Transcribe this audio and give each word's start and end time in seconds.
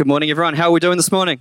Good 0.00 0.06
morning, 0.06 0.30
everyone. 0.30 0.54
How 0.54 0.68
are 0.68 0.70
we 0.70 0.80
doing 0.80 0.96
this 0.96 1.12
morning? 1.12 1.40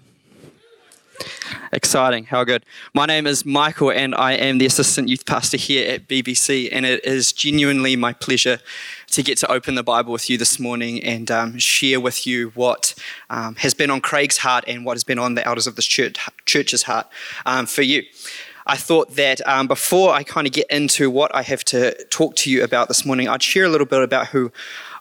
Exciting. 1.71 2.25
How 2.25 2.43
good. 2.43 2.65
My 2.93 3.05
name 3.05 3.25
is 3.25 3.45
Michael, 3.45 3.89
and 3.89 4.13
I 4.13 4.33
am 4.33 4.57
the 4.57 4.65
assistant 4.65 5.07
youth 5.07 5.25
pastor 5.25 5.55
here 5.55 5.89
at 5.89 6.09
BBC. 6.09 6.67
And 6.69 6.85
it 6.85 7.05
is 7.05 7.31
genuinely 7.31 7.95
my 7.95 8.11
pleasure 8.11 8.59
to 9.11 9.23
get 9.23 9.37
to 9.37 9.49
open 9.49 9.75
the 9.75 9.81
Bible 9.81 10.11
with 10.11 10.29
you 10.29 10.37
this 10.37 10.59
morning 10.59 11.01
and 11.01 11.31
um, 11.31 11.57
share 11.57 12.01
with 12.01 12.27
you 12.27 12.49
what 12.49 12.95
um, 13.29 13.55
has 13.55 13.73
been 13.73 13.89
on 13.89 14.01
Craig's 14.01 14.39
heart 14.39 14.65
and 14.67 14.83
what 14.83 14.95
has 14.95 15.05
been 15.05 15.19
on 15.19 15.35
the 15.35 15.47
elders 15.47 15.65
of 15.65 15.77
this 15.77 15.85
church, 15.85 16.17
church's 16.45 16.83
heart 16.83 17.07
um, 17.45 17.65
for 17.65 17.83
you. 17.83 18.03
I 18.67 18.75
thought 18.75 19.15
that 19.15 19.39
um, 19.47 19.67
before 19.67 20.13
I 20.13 20.23
kind 20.23 20.45
of 20.45 20.51
get 20.51 20.69
into 20.69 21.09
what 21.09 21.33
I 21.33 21.43
have 21.43 21.63
to 21.65 21.93
talk 22.07 22.35
to 22.35 22.51
you 22.51 22.65
about 22.65 22.89
this 22.89 23.05
morning, 23.05 23.29
I'd 23.29 23.41
share 23.41 23.63
a 23.63 23.69
little 23.69 23.87
bit 23.87 24.03
about 24.03 24.27
who 24.27 24.51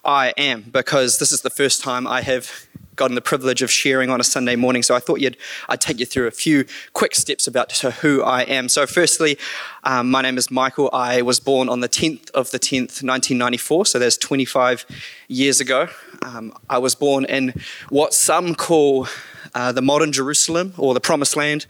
I 0.04 0.32
am 0.38 0.62
because 0.62 1.19
this 1.19 1.32
is 1.32 1.42
the 1.42 1.50
first 1.50 1.82
time 1.82 2.06
I 2.06 2.22
have 2.22 2.67
gotten 2.98 3.14
the 3.14 3.22
privilege 3.22 3.62
of 3.62 3.70
sharing 3.70 4.10
on 4.10 4.20
a 4.20 4.24
Sunday 4.24 4.56
morning. 4.56 4.82
So 4.82 4.94
I 4.94 4.98
thought 5.00 5.20
I'd 5.68 5.80
take 5.80 5.98
you 5.98 6.06
through 6.06 6.27
a 6.27 6.30
few 6.30 6.66
quick 6.92 7.14
steps 7.14 7.46
about 7.46 7.72
who 7.72 8.22
I 8.22 8.42
am. 8.42 8.68
So, 8.68 8.86
firstly, 8.86 9.38
um, 9.84 10.10
my 10.10 10.20
name 10.20 10.36
is 10.36 10.50
Michael. 10.50 10.91
I 10.92 11.22
was 11.22 11.41
born 11.41 11.69
on 11.69 11.80
the 11.80 11.88
10th 11.88 12.30
of 12.32 12.50
the 12.50 12.58
10th, 12.58 13.02
1994. 13.02 13.86
So 13.86 13.98
that's 13.98 14.19
25 14.19 14.84
years 15.28 15.60
ago. 15.60 15.88
Um, 16.22 16.52
I 16.69 16.78
was 16.78 16.94
born 16.94 17.24
in 17.24 17.54
what 17.88 18.12
some 18.12 18.54
call 18.54 19.06
uh, 19.54 19.72
the 19.72 19.82
modern 19.82 20.12
Jerusalem 20.12 20.74
or 20.76 20.92
the 20.92 21.00
Promised 21.00 21.36
Land, 21.36 21.66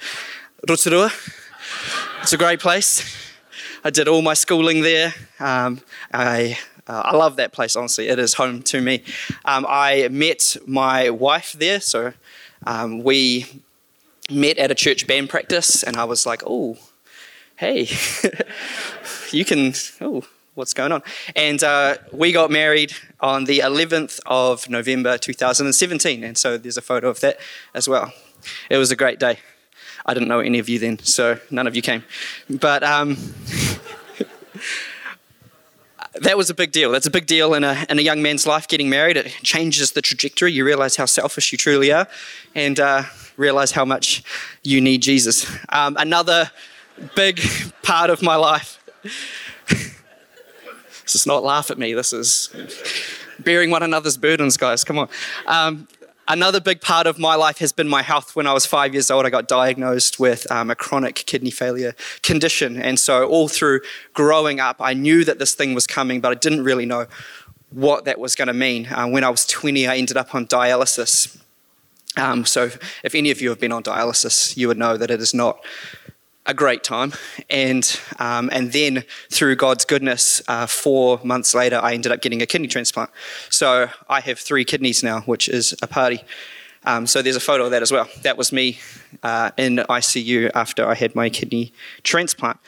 Rotorua. 0.68 1.12
It's 2.22 2.32
a 2.32 2.38
great 2.38 2.60
place. 2.60 3.04
I 3.84 3.90
did 3.90 4.08
all 4.08 4.22
my 4.22 4.34
schooling 4.34 4.82
there. 4.82 5.14
Um, 5.38 5.80
I 6.12 6.58
uh, 6.88 7.02
I 7.04 7.16
love 7.16 7.36
that 7.36 7.52
place, 7.52 7.76
honestly. 7.76 8.08
It 8.08 8.18
is 8.18 8.34
home 8.34 8.62
to 8.62 8.80
me. 8.80 9.02
Um, 9.44 9.66
I 9.68 10.08
met 10.08 10.56
my 10.66 11.10
wife 11.10 11.52
there, 11.52 11.80
so 11.80 12.14
um, 12.66 13.02
we 13.04 13.46
met 14.30 14.58
at 14.58 14.70
a 14.70 14.74
church 14.74 15.06
band 15.06 15.28
practice, 15.28 15.82
and 15.82 15.96
I 15.96 16.04
was 16.04 16.24
like, 16.24 16.42
oh, 16.46 16.78
hey, 17.56 17.88
you 19.32 19.44
can, 19.44 19.74
oh, 20.00 20.24
what's 20.54 20.72
going 20.72 20.92
on? 20.92 21.02
And 21.36 21.62
uh, 21.62 21.96
we 22.10 22.32
got 22.32 22.50
married 22.50 22.94
on 23.20 23.44
the 23.44 23.58
11th 23.58 24.20
of 24.26 24.68
November 24.70 25.18
2017, 25.18 26.24
and 26.24 26.38
so 26.38 26.56
there's 26.56 26.78
a 26.78 26.82
photo 26.82 27.10
of 27.10 27.20
that 27.20 27.38
as 27.74 27.86
well. 27.86 28.12
It 28.70 28.78
was 28.78 28.90
a 28.90 28.96
great 28.96 29.18
day. 29.18 29.38
I 30.06 30.14
didn't 30.14 30.28
know 30.28 30.40
any 30.40 30.58
of 30.58 30.70
you 30.70 30.78
then, 30.78 30.98
so 31.00 31.38
none 31.50 31.66
of 31.66 31.76
you 31.76 31.82
came. 31.82 32.02
But 32.48 32.82
um, 32.82 33.18
that 36.22 36.36
was 36.36 36.50
a 36.50 36.54
big 36.54 36.72
deal. 36.72 36.90
That's 36.90 37.06
a 37.06 37.10
big 37.10 37.26
deal 37.26 37.54
in 37.54 37.64
a, 37.64 37.86
in 37.88 37.98
a 37.98 38.02
young 38.02 38.22
man's 38.22 38.46
life 38.46 38.68
getting 38.68 38.88
married. 38.88 39.16
It 39.16 39.26
changes 39.42 39.92
the 39.92 40.02
trajectory. 40.02 40.52
You 40.52 40.64
realize 40.64 40.96
how 40.96 41.06
selfish 41.06 41.52
you 41.52 41.58
truly 41.58 41.92
are 41.92 42.08
and 42.54 42.78
uh, 42.78 43.02
realize 43.36 43.72
how 43.72 43.84
much 43.84 44.22
you 44.62 44.80
need 44.80 45.02
Jesus. 45.02 45.50
Um, 45.68 45.96
another 45.98 46.50
big 47.14 47.40
part 47.82 48.10
of 48.10 48.22
my 48.22 48.36
life. 48.36 48.82
this 49.68 51.14
is 51.14 51.26
not 51.26 51.42
laugh 51.42 51.70
at 51.70 51.78
me. 51.78 51.94
This 51.94 52.12
is 52.12 52.50
bearing 53.38 53.70
one 53.70 53.82
another's 53.82 54.16
burdens, 54.16 54.56
guys. 54.56 54.84
Come 54.84 54.98
on. 54.98 55.08
Um, 55.46 55.88
Another 56.30 56.60
big 56.60 56.82
part 56.82 57.06
of 57.06 57.18
my 57.18 57.34
life 57.36 57.56
has 57.58 57.72
been 57.72 57.88
my 57.88 58.02
health. 58.02 58.36
When 58.36 58.46
I 58.46 58.52
was 58.52 58.66
five 58.66 58.92
years 58.92 59.10
old, 59.10 59.24
I 59.24 59.30
got 59.30 59.48
diagnosed 59.48 60.20
with 60.20 60.50
um, 60.52 60.70
a 60.70 60.74
chronic 60.74 61.14
kidney 61.14 61.50
failure 61.50 61.94
condition. 62.22 62.76
And 62.76 63.00
so, 63.00 63.26
all 63.26 63.48
through 63.48 63.80
growing 64.12 64.60
up, 64.60 64.76
I 64.78 64.92
knew 64.92 65.24
that 65.24 65.38
this 65.38 65.54
thing 65.54 65.72
was 65.72 65.86
coming, 65.86 66.20
but 66.20 66.30
I 66.30 66.34
didn't 66.34 66.64
really 66.64 66.84
know 66.84 67.06
what 67.70 68.04
that 68.04 68.18
was 68.18 68.34
going 68.34 68.48
to 68.48 68.54
mean. 68.54 68.88
Uh, 68.88 69.08
when 69.08 69.24
I 69.24 69.30
was 69.30 69.46
20, 69.46 69.86
I 69.86 69.96
ended 69.96 70.18
up 70.18 70.34
on 70.34 70.46
dialysis. 70.46 71.40
Um, 72.18 72.44
so, 72.44 72.72
if 73.02 73.14
any 73.14 73.30
of 73.30 73.40
you 73.40 73.48
have 73.48 73.58
been 73.58 73.72
on 73.72 73.82
dialysis, 73.82 74.54
you 74.54 74.68
would 74.68 74.78
know 74.78 74.98
that 74.98 75.10
it 75.10 75.22
is 75.22 75.32
not 75.32 75.64
a 76.48 76.54
great 76.54 76.82
time. 76.82 77.12
And, 77.50 78.00
um, 78.18 78.48
and 78.52 78.72
then 78.72 79.04
through 79.30 79.56
God's 79.56 79.84
goodness, 79.84 80.42
uh, 80.48 80.66
four 80.66 81.20
months 81.22 81.54
later, 81.54 81.78
I 81.80 81.92
ended 81.92 82.10
up 82.10 82.22
getting 82.22 82.40
a 82.42 82.46
kidney 82.46 82.68
transplant. 82.68 83.10
So 83.50 83.90
I 84.08 84.20
have 84.20 84.38
three 84.38 84.64
kidneys 84.64 85.02
now, 85.02 85.20
which 85.20 85.48
is 85.48 85.74
a 85.82 85.86
party. 85.86 86.24
Um, 86.84 87.06
so 87.06 87.20
there's 87.20 87.36
a 87.36 87.40
photo 87.40 87.66
of 87.66 87.70
that 87.72 87.82
as 87.82 87.92
well. 87.92 88.08
That 88.22 88.38
was 88.38 88.50
me 88.50 88.78
uh, 89.22 89.50
in 89.58 89.76
ICU 89.76 90.50
after 90.54 90.86
I 90.86 90.94
had 90.94 91.14
my 91.14 91.28
kidney 91.28 91.72
transplant. 92.02 92.58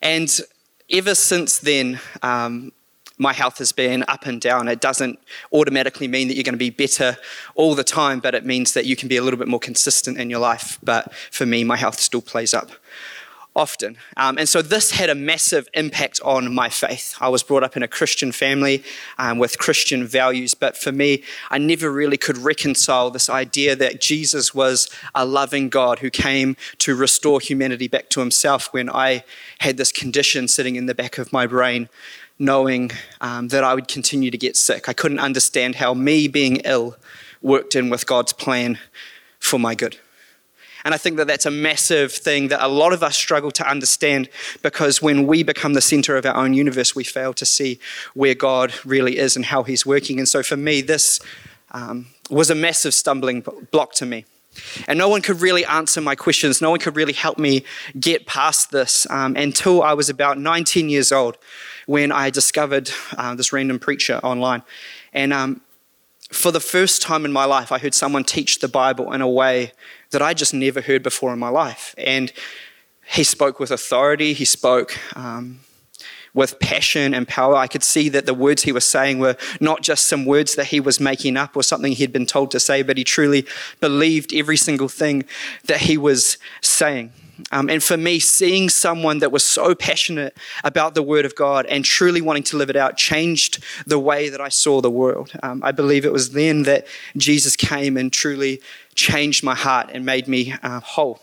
And 0.00 0.30
ever 0.88 1.16
since 1.16 1.58
then, 1.58 1.98
um, 2.22 2.70
my 3.18 3.32
health 3.32 3.58
has 3.58 3.72
been 3.72 4.04
up 4.08 4.26
and 4.26 4.40
down. 4.40 4.68
It 4.68 4.80
doesn't 4.80 5.18
automatically 5.52 6.06
mean 6.06 6.28
that 6.28 6.34
you're 6.34 6.44
going 6.44 6.54
to 6.54 6.58
be 6.58 6.70
better 6.70 7.16
all 7.54 7.74
the 7.74 7.82
time, 7.82 8.20
but 8.20 8.34
it 8.34 8.44
means 8.44 8.74
that 8.74 8.84
you 8.84 8.94
can 8.94 9.08
be 9.08 9.16
a 9.16 9.22
little 9.22 9.38
bit 9.38 9.48
more 9.48 9.58
consistent 9.58 10.18
in 10.18 10.28
your 10.28 10.38
life. 10.38 10.78
But 10.82 11.12
for 11.30 11.46
me, 11.46 11.64
my 11.64 11.76
health 11.76 11.98
still 11.98 12.20
plays 12.20 12.52
up 12.52 12.70
often. 13.56 13.96
Um, 14.16 14.36
and 14.38 14.48
so 14.48 14.62
this 14.62 14.92
had 14.92 15.08
a 15.08 15.14
massive 15.14 15.66
impact 15.74 16.20
on 16.22 16.54
my 16.54 16.68
faith. 16.68 17.16
I 17.20 17.28
was 17.30 17.42
brought 17.42 17.64
up 17.64 17.76
in 17.76 17.82
a 17.82 17.88
Christian 17.88 18.30
family 18.30 18.84
um, 19.18 19.38
with 19.38 19.58
Christian 19.58 20.06
values, 20.06 20.54
but 20.54 20.76
for 20.76 20.92
me, 20.92 21.24
I 21.50 21.58
never 21.58 21.90
really 21.90 22.18
could 22.18 22.36
reconcile 22.36 23.10
this 23.10 23.30
idea 23.30 23.74
that 23.74 24.00
Jesus 24.00 24.54
was 24.54 24.90
a 25.14 25.24
loving 25.24 25.70
God 25.70 26.00
who 26.00 26.10
came 26.10 26.56
to 26.78 26.94
restore 26.94 27.40
humanity 27.40 27.88
back 27.88 28.10
to 28.10 28.20
himself 28.20 28.72
when 28.72 28.90
I 28.90 29.24
had 29.60 29.78
this 29.78 29.90
condition 29.90 30.46
sitting 30.46 30.76
in 30.76 30.86
the 30.86 30.94
back 30.94 31.18
of 31.18 31.32
my 31.32 31.46
brain. 31.46 31.88
Knowing 32.38 32.90
um, 33.22 33.48
that 33.48 33.64
I 33.64 33.72
would 33.72 33.88
continue 33.88 34.30
to 34.30 34.36
get 34.36 34.58
sick. 34.58 34.90
I 34.90 34.92
couldn't 34.92 35.20
understand 35.20 35.76
how 35.76 35.94
me 35.94 36.28
being 36.28 36.56
ill 36.66 36.96
worked 37.40 37.74
in 37.74 37.88
with 37.88 38.04
God's 38.04 38.34
plan 38.34 38.78
for 39.38 39.58
my 39.58 39.74
good. 39.74 39.96
And 40.86 40.94
I 40.94 40.98
think 40.98 41.16
that 41.16 41.26
that's 41.26 41.46
a 41.46 41.50
massive 41.50 42.12
thing 42.12 42.46
that 42.46 42.64
a 42.64 42.68
lot 42.68 42.92
of 42.92 43.02
us 43.02 43.16
struggle 43.16 43.50
to 43.50 43.68
understand 43.68 44.28
because 44.62 45.02
when 45.02 45.26
we 45.26 45.42
become 45.42 45.74
the 45.74 45.80
center 45.80 46.16
of 46.16 46.24
our 46.24 46.36
own 46.36 46.54
universe, 46.54 46.94
we 46.94 47.02
fail 47.02 47.34
to 47.34 47.44
see 47.44 47.80
where 48.14 48.36
God 48.36 48.72
really 48.84 49.18
is 49.18 49.34
and 49.34 49.46
how 49.46 49.64
He's 49.64 49.84
working. 49.84 50.20
And 50.20 50.28
so 50.28 50.44
for 50.44 50.56
me, 50.56 50.82
this 50.82 51.18
um, 51.72 52.06
was 52.30 52.50
a 52.50 52.54
massive 52.54 52.94
stumbling 52.94 53.44
block 53.72 53.94
to 53.94 54.06
me. 54.06 54.26
And 54.86 54.96
no 54.96 55.08
one 55.08 55.22
could 55.22 55.40
really 55.40 55.64
answer 55.64 56.00
my 56.00 56.14
questions. 56.14 56.62
No 56.62 56.70
one 56.70 56.78
could 56.78 56.94
really 56.94 57.14
help 57.14 57.36
me 57.36 57.64
get 57.98 58.24
past 58.24 58.70
this 58.70 59.08
um, 59.10 59.34
until 59.34 59.82
I 59.82 59.92
was 59.92 60.08
about 60.08 60.38
19 60.38 60.88
years 60.88 61.10
old 61.10 61.36
when 61.86 62.12
I 62.12 62.30
discovered 62.30 62.92
uh, 63.16 63.34
this 63.34 63.52
random 63.52 63.80
preacher 63.80 64.20
online. 64.22 64.62
And 65.12 65.32
um, 65.32 65.62
for 66.30 66.50
the 66.50 66.60
first 66.60 67.02
time 67.02 67.24
in 67.24 67.32
my 67.32 67.44
life, 67.44 67.70
I 67.70 67.78
heard 67.78 67.94
someone 67.94 68.24
teach 68.24 68.58
the 68.58 68.68
Bible 68.68 69.12
in 69.12 69.20
a 69.20 69.28
way 69.28 69.72
that 70.10 70.22
I 70.22 70.34
just 70.34 70.52
never 70.52 70.80
heard 70.80 71.02
before 71.02 71.32
in 71.32 71.38
my 71.38 71.48
life. 71.48 71.94
And 71.96 72.32
he 73.06 73.22
spoke 73.22 73.60
with 73.60 73.70
authority, 73.70 74.32
he 74.32 74.44
spoke 74.44 74.98
um, 75.16 75.60
with 76.34 76.58
passion 76.58 77.14
and 77.14 77.28
power. 77.28 77.54
I 77.54 77.68
could 77.68 77.84
see 77.84 78.08
that 78.08 78.26
the 78.26 78.34
words 78.34 78.62
he 78.62 78.72
was 78.72 78.84
saying 78.84 79.20
were 79.20 79.36
not 79.60 79.82
just 79.82 80.06
some 80.06 80.24
words 80.24 80.56
that 80.56 80.66
he 80.66 80.80
was 80.80 80.98
making 80.98 81.36
up 81.36 81.56
or 81.56 81.62
something 81.62 81.92
he'd 81.92 82.12
been 82.12 82.26
told 82.26 82.50
to 82.50 82.60
say, 82.60 82.82
but 82.82 82.98
he 82.98 83.04
truly 83.04 83.46
believed 83.80 84.34
every 84.34 84.56
single 84.56 84.88
thing 84.88 85.24
that 85.64 85.82
he 85.82 85.96
was 85.96 86.38
saying. 86.60 87.12
Um, 87.52 87.68
and 87.68 87.82
for 87.82 87.96
me, 87.96 88.18
seeing 88.18 88.68
someone 88.68 89.18
that 89.18 89.30
was 89.30 89.44
so 89.44 89.74
passionate 89.74 90.36
about 90.64 90.94
the 90.94 91.02
Word 91.02 91.24
of 91.24 91.34
God 91.34 91.66
and 91.66 91.84
truly 91.84 92.20
wanting 92.20 92.42
to 92.44 92.56
live 92.56 92.70
it 92.70 92.76
out 92.76 92.96
changed 92.96 93.62
the 93.86 93.98
way 93.98 94.28
that 94.28 94.40
I 94.40 94.48
saw 94.48 94.80
the 94.80 94.90
world. 94.90 95.32
Um, 95.42 95.62
I 95.62 95.72
believe 95.72 96.04
it 96.04 96.12
was 96.12 96.32
then 96.32 96.62
that 96.62 96.86
Jesus 97.16 97.56
came 97.56 97.96
and 97.96 98.12
truly 98.12 98.60
changed 98.94 99.44
my 99.44 99.54
heart 99.54 99.90
and 99.92 100.04
made 100.04 100.28
me 100.28 100.54
uh, 100.62 100.80
whole. 100.80 101.20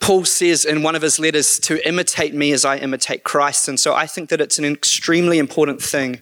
Paul 0.00 0.24
says 0.24 0.64
in 0.64 0.82
one 0.82 0.94
of 0.94 1.02
his 1.02 1.18
letters 1.18 1.58
to 1.60 1.86
imitate 1.86 2.34
me 2.34 2.52
as 2.52 2.64
I 2.64 2.76
imitate 2.78 3.24
Christ. 3.24 3.68
And 3.68 3.78
so 3.78 3.94
I 3.94 4.06
think 4.06 4.30
that 4.30 4.40
it's 4.40 4.58
an 4.58 4.64
extremely 4.64 5.38
important 5.38 5.82
thing 5.82 6.20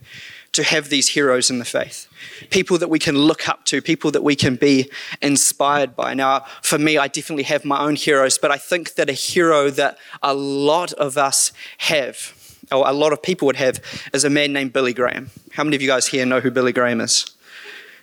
to 0.52 0.62
have 0.62 0.88
these 0.88 1.10
heroes 1.10 1.50
in 1.50 1.58
the 1.58 1.64
faith 1.64 2.05
people 2.50 2.78
that 2.78 2.88
we 2.88 2.98
can 2.98 3.16
look 3.16 3.48
up 3.48 3.64
to, 3.66 3.80
people 3.82 4.10
that 4.10 4.22
we 4.22 4.36
can 4.36 4.56
be 4.56 4.90
inspired 5.22 5.96
by. 5.96 6.14
Now, 6.14 6.44
for 6.62 6.78
me, 6.78 6.98
I 6.98 7.08
definitely 7.08 7.44
have 7.44 7.64
my 7.64 7.80
own 7.80 7.96
heroes, 7.96 8.38
but 8.38 8.50
I 8.50 8.56
think 8.56 8.94
that 8.94 9.08
a 9.08 9.12
hero 9.12 9.70
that 9.70 9.98
a 10.22 10.34
lot 10.34 10.92
of 10.94 11.16
us 11.18 11.52
have, 11.78 12.58
or 12.72 12.88
a 12.88 12.92
lot 12.92 13.12
of 13.12 13.22
people 13.22 13.46
would 13.46 13.56
have, 13.56 13.80
is 14.12 14.24
a 14.24 14.30
man 14.30 14.52
named 14.52 14.72
Billy 14.72 14.92
Graham. 14.92 15.30
How 15.52 15.64
many 15.64 15.76
of 15.76 15.82
you 15.82 15.88
guys 15.88 16.06
here 16.06 16.26
know 16.26 16.40
who 16.40 16.50
Billy 16.50 16.72
Graham 16.72 17.00
is? 17.00 17.26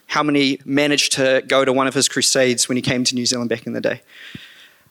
How 0.07 0.23
many 0.23 0.59
managed 0.65 1.13
to 1.13 1.43
go 1.47 1.65
to 1.65 1.73
one 1.73 1.87
of 1.87 1.93
his 1.93 2.07
crusades 2.07 2.67
when 2.67 2.75
he 2.75 2.81
came 2.81 3.03
to 3.03 3.15
New 3.15 3.25
Zealand 3.25 3.49
back 3.49 3.65
in 3.65 3.73
the 3.73 3.81
day? 3.81 4.01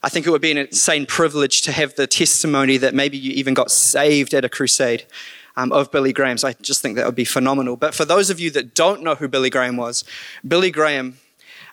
I 0.02 0.08
think 0.08 0.26
it 0.26 0.30
would 0.30 0.42
be 0.42 0.50
an 0.50 0.58
insane 0.58 1.06
privilege 1.06 1.62
to 1.62 1.72
have 1.72 1.94
the 1.94 2.08
testimony 2.08 2.76
that 2.78 2.92
maybe 2.92 3.16
you 3.16 3.30
even 3.32 3.54
got 3.54 3.70
saved 3.70 4.34
at 4.34 4.44
a 4.44 4.48
crusade 4.48 5.04
um, 5.56 5.72
of 5.72 5.90
Billy 5.90 6.12
Graham's. 6.12 6.44
I 6.44 6.54
just 6.54 6.82
think 6.82 6.96
that 6.96 7.06
would 7.06 7.14
be 7.14 7.24
phenomenal. 7.24 7.76
But 7.76 7.94
for 7.94 8.04
those 8.04 8.30
of 8.30 8.40
you 8.40 8.50
that 8.52 8.74
don't 8.74 9.02
know 9.02 9.14
who 9.14 9.28
Billy 9.28 9.50
Graham 9.50 9.76
was, 9.76 10.04
Billy 10.46 10.70
Graham 10.70 11.18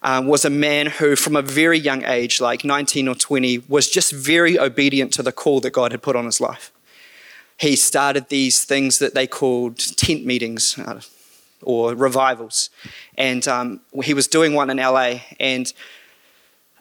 um, 0.02 0.28
was 0.28 0.46
a 0.46 0.50
man 0.50 0.88
who, 0.88 1.16
from 1.16 1.36
a 1.36 1.42
very 1.42 1.78
young 1.78 2.04
age, 2.04 2.40
like 2.40 2.64
19 2.64 3.08
or 3.08 3.16
20, 3.16 3.60
was 3.68 3.90
just 3.90 4.12
very 4.12 4.60
obedient 4.60 5.14
to 5.14 5.24
the 5.24 5.32
call 5.32 5.60
that 5.62 5.72
God 5.72 5.92
had 5.92 6.02
put 6.02 6.16
on 6.16 6.26
his 6.26 6.40
life. 6.40 6.72
He 7.58 7.76
started 7.76 8.30
these 8.30 8.64
things 8.64 9.00
that 9.00 9.14
they 9.14 9.28
called 9.28 9.78
tent 9.78 10.26
meetings. 10.26 10.78
Uh, 10.78 11.02
or 11.62 11.94
revivals. 11.94 12.70
And 13.18 13.48
um, 13.48 13.82
he 14.04 14.14
was 14.14 14.28
doing 14.28 14.54
one 14.54 14.70
in 14.70 14.78
LA, 14.78 15.20
and 15.40 15.72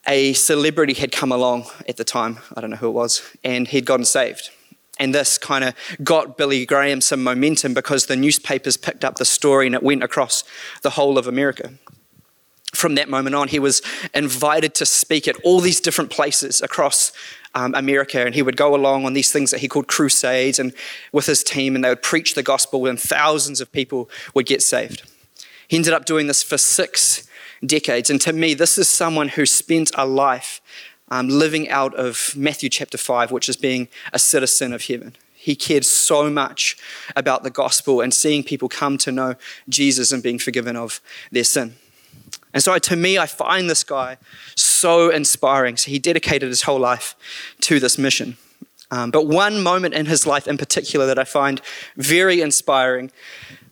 a 0.06 0.33
celebrity 0.35 0.94
had 0.94 1.12
come 1.12 1.33
along 1.33 1.67
at 1.89 1.97
the 1.97 2.05
time. 2.05 2.39
I 2.55 2.61
don't 2.61 2.71
know 2.71 2.77
who 2.77 2.89
it 2.89 2.93
was, 2.93 3.23
and 3.44 3.69
he'd 3.69 3.87
gotten 3.87 4.05
saved. 4.05 4.51
And 4.99 5.15
this 5.15 5.39
kind 5.39 5.65
of 5.65 5.75
got 6.03 6.37
Billy 6.37 6.67
Graham 6.67 7.00
some 7.00 7.23
momentum 7.23 7.75
because 7.75 8.06
the 8.06 8.17
newspapers 8.17 8.77
picked 8.77 9.05
up 9.05 9.17
the 9.17 9.25
story 9.25 9.67
and 9.67 9.75
it 9.75 9.83
went 9.83 10.03
across 10.03 10.45
the 10.83 10.91
whole 10.91 11.19
of 11.19 11.27
America. 11.27 11.73
From 12.75 12.97
that 12.97 13.09
moment 13.09 13.35
on, 13.35 13.49
he 13.49 13.59
was 13.59 13.81
invited 14.12 14.75
to 14.75 14.87
speak 14.87 15.27
at 15.27 15.37
all 15.45 15.61
these 15.61 15.81
different 15.81 16.11
places 16.11 16.61
across 16.61 17.12
um, 17.55 17.75
America, 17.75 18.25
and 18.25 18.35
he 18.35 18.43
would 18.43 18.56
go 18.56 18.75
along 18.75 19.06
on 19.06 19.15
these 19.15 19.33
things 19.33 19.50
that 19.50 19.61
he 19.61 19.69
called 19.69 19.89
crusades, 19.89 20.59
and 20.59 20.75
with 21.11 21.27
his 21.27 21.43
team, 21.43 21.75
and 21.75 21.83
they 21.83 21.89
would 21.89 22.03
preach 22.03 22.35
the 22.35 22.43
gospel, 22.43 22.87
and 22.87 23.01
thousands 23.01 23.61
of 23.61 23.73
people 23.73 24.11
would 24.35 24.47
get 24.47 24.62
saved. 24.62 25.03
He 25.67 25.77
ended 25.77 25.94
up 25.94 26.05
doing 26.05 26.27
this 26.27 26.43
for 26.43 26.59
six 26.59 27.27
decades, 27.65 28.11
and 28.11 28.21
to 28.21 28.33
me, 28.33 28.55
this 28.55 28.77
is 28.77 28.87
someone 28.89 29.29
who 29.29 29.47
spent 29.47 29.91
a 29.94 30.06
life 30.06 30.61
um, 31.10 31.28
living 31.28 31.69
out 31.69 31.94
of 31.94 32.34
Matthew 32.37 32.69
chapter 32.69 32.99
5, 32.99 33.31
which 33.31 33.49
is 33.49 33.56
being 33.56 33.88
a 34.12 34.19
citizen 34.19 34.72
of 34.72 34.84
heaven. 34.84 35.16
He 35.34 35.55
cared 35.55 35.84
so 35.84 36.28
much 36.28 36.76
about 37.16 37.43
the 37.43 37.50
gospel 37.50 38.00
and 38.00 38.12
seeing 38.12 38.43
people 38.43 38.69
come 38.69 38.99
to 38.99 39.12
know 39.12 39.37
Jesus 39.69 40.12
and 40.12 40.22
being 40.22 40.38
forgiven 40.38 40.76
of 40.76 41.00
their 41.31 41.44
sin. 41.44 41.76
And 42.52 42.62
so, 42.62 42.76
to 42.78 42.96
me, 42.96 43.19
I 43.19 43.26
find 43.26 43.69
this 43.69 43.84
guy 43.84 44.16
so 44.55 45.10
inspiring. 45.10 45.76
So, 45.76 45.90
he 45.90 45.99
dedicated 45.99 46.49
his 46.49 46.62
whole 46.62 46.81
life 46.81 47.14
to 47.62 47.78
this 47.78 47.99
mission. 47.99 48.37
Um, 48.90 49.10
but 49.10 49.26
one 49.26 49.62
moment 49.62 49.94
in 49.94 50.06
his 50.06 50.26
life 50.26 50.49
in 50.49 50.56
particular 50.56 51.06
that 51.06 51.19
I 51.19 51.25
find 51.25 51.60
very 51.96 52.40
inspiring 52.40 53.10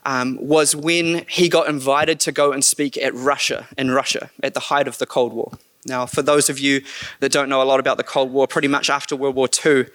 um, 0.04 0.38
was 0.40 0.76
when 0.76 1.24
he 1.28 1.48
got 1.48 1.68
invited 1.68 2.20
to 2.20 2.32
go 2.32 2.52
and 2.52 2.64
speak 2.64 2.96
at 2.98 3.14
Russia, 3.14 3.66
in 3.76 3.90
Russia, 3.90 4.30
at 4.42 4.54
the 4.54 4.60
height 4.60 4.86
of 4.86 4.98
the 4.98 5.06
Cold 5.06 5.32
War. 5.32 5.52
Now, 5.86 6.04
for 6.04 6.22
those 6.22 6.50
of 6.50 6.58
you 6.58 6.82
that 7.20 7.30
don't 7.30 7.48
know 7.48 7.62
a 7.62 7.64
lot 7.64 7.78
about 7.78 7.96
the 7.96 8.02
Cold 8.02 8.32
War, 8.32 8.46
pretty 8.48 8.68
much 8.68 8.90
after 8.90 9.14
World 9.14 9.36
War 9.36 9.48
II, 9.64 9.86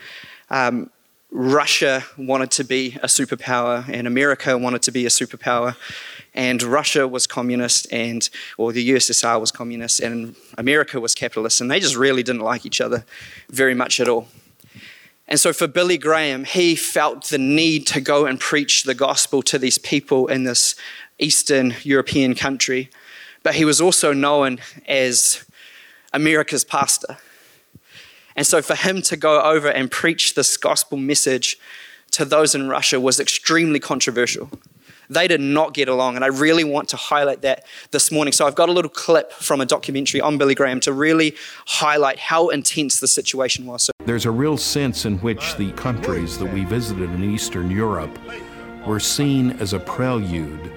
um, 0.49 0.89
Russia 1.31 2.03
wanted 2.17 2.51
to 2.51 2.63
be 2.63 2.97
a 3.03 3.07
superpower, 3.07 3.88
and 3.88 4.07
America 4.07 4.57
wanted 4.57 4.81
to 4.83 4.91
be 4.91 5.05
a 5.05 5.09
superpower, 5.09 5.75
and 6.33 6.61
Russia 6.63 7.07
was 7.07 7.27
communist, 7.27 7.91
and 7.91 8.29
or 8.57 8.71
the 8.71 8.89
USSR 8.91 9.39
was 9.39 9.51
communist, 9.51 9.99
and 9.99 10.35
America 10.57 10.99
was 10.99 11.13
capitalist, 11.13 11.61
and 11.61 11.69
they 11.69 11.79
just 11.79 11.95
really 11.95 12.23
didn't 12.23 12.41
like 12.41 12.65
each 12.65 12.81
other 12.81 13.05
very 13.49 13.73
much 13.73 13.99
at 13.99 14.07
all. 14.07 14.27
And 15.27 15.39
so, 15.39 15.53
for 15.53 15.67
Billy 15.67 15.97
Graham, 15.97 16.43
he 16.43 16.75
felt 16.75 17.25
the 17.25 17.38
need 17.38 17.88
to 17.88 18.01
go 18.01 18.25
and 18.25 18.38
preach 18.38 18.83
the 18.83 18.93
gospel 18.93 19.41
to 19.43 19.57
these 19.57 19.77
people 19.77 20.27
in 20.27 20.43
this 20.43 20.75
Eastern 21.17 21.75
European 21.83 22.35
country, 22.35 22.89
but 23.43 23.55
he 23.55 23.63
was 23.63 23.79
also 23.79 24.11
known 24.11 24.59
as 24.88 25.45
America's 26.13 26.63
pastor. 26.63 27.18
And 28.36 28.48
so 28.48 28.62
for 28.62 28.75
him 28.75 29.02
to 29.04 29.18
go 29.18 29.42
over 29.42 29.69
and 29.69 29.92
preach 29.92 30.36
this 30.36 30.58
gospel 30.58 30.98
message 30.98 31.58
to 32.12 32.25
those 32.25 32.56
in 32.56 32.69
Russia 32.69 33.00
was 33.00 33.19
extremely 33.19 33.80
controversial. 33.80 34.50
They 35.10 35.28
did 35.28 35.42
not 35.42 35.74
get 35.74 35.90
along, 35.90 36.16
and 36.16 36.24
I 36.24 36.30
really 36.30 36.63
want 36.63 36.88
to 36.90 36.98
highlight 36.98 37.42
that 37.42 37.66
this 37.92 38.13
morning. 38.13 38.31
So 38.31 38.48
I've 38.48 38.56
got 38.56 38.69
a 38.69 38.72
little 38.72 38.90
clip 38.90 39.34
from 39.34 39.60
a 39.60 39.66
documentary 39.66 40.22
on 40.22 40.38
Billy 40.38 40.56
Graham 40.56 40.80
to 40.81 40.94
really 40.94 41.36
highlight 41.66 42.18
how 42.18 42.48
intense 42.48 43.02
the 43.02 43.10
situation 43.10 43.66
was. 43.66 43.84
So 43.84 43.92
There's 44.06 44.25
a 44.25 44.31
real 44.31 44.56
sense 44.56 45.04
in 45.06 45.18
which 45.19 45.56
the 45.58 45.74
countries 45.74 46.38
that 46.38 46.46
we 46.46 46.63
visited 46.63 47.10
in 47.10 47.25
Eastern 47.25 47.69
Europe 47.69 48.18
were 48.88 49.02
seen 49.02 49.52
as 49.60 49.74
a 49.74 49.80
prelude, 49.80 50.72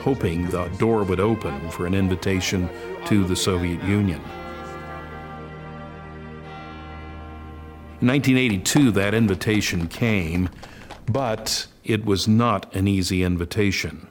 hoping 0.00 0.50
the 0.50 0.66
door 0.78 1.02
would 1.02 1.20
open 1.20 1.70
for 1.70 1.86
an 1.86 1.94
invitation 1.94 2.68
to 3.06 3.24
the 3.24 3.36
Soviet 3.36 3.82
Union. 3.84 4.20
In 8.00 8.08
1982, 8.08 8.92
that 8.92 9.12
invitation 9.12 9.86
came, 9.86 10.48
but 11.04 11.66
it 11.84 12.02
was 12.06 12.26
not 12.26 12.74
an 12.74 12.88
easy 12.88 13.22
invitation. 13.22 14.08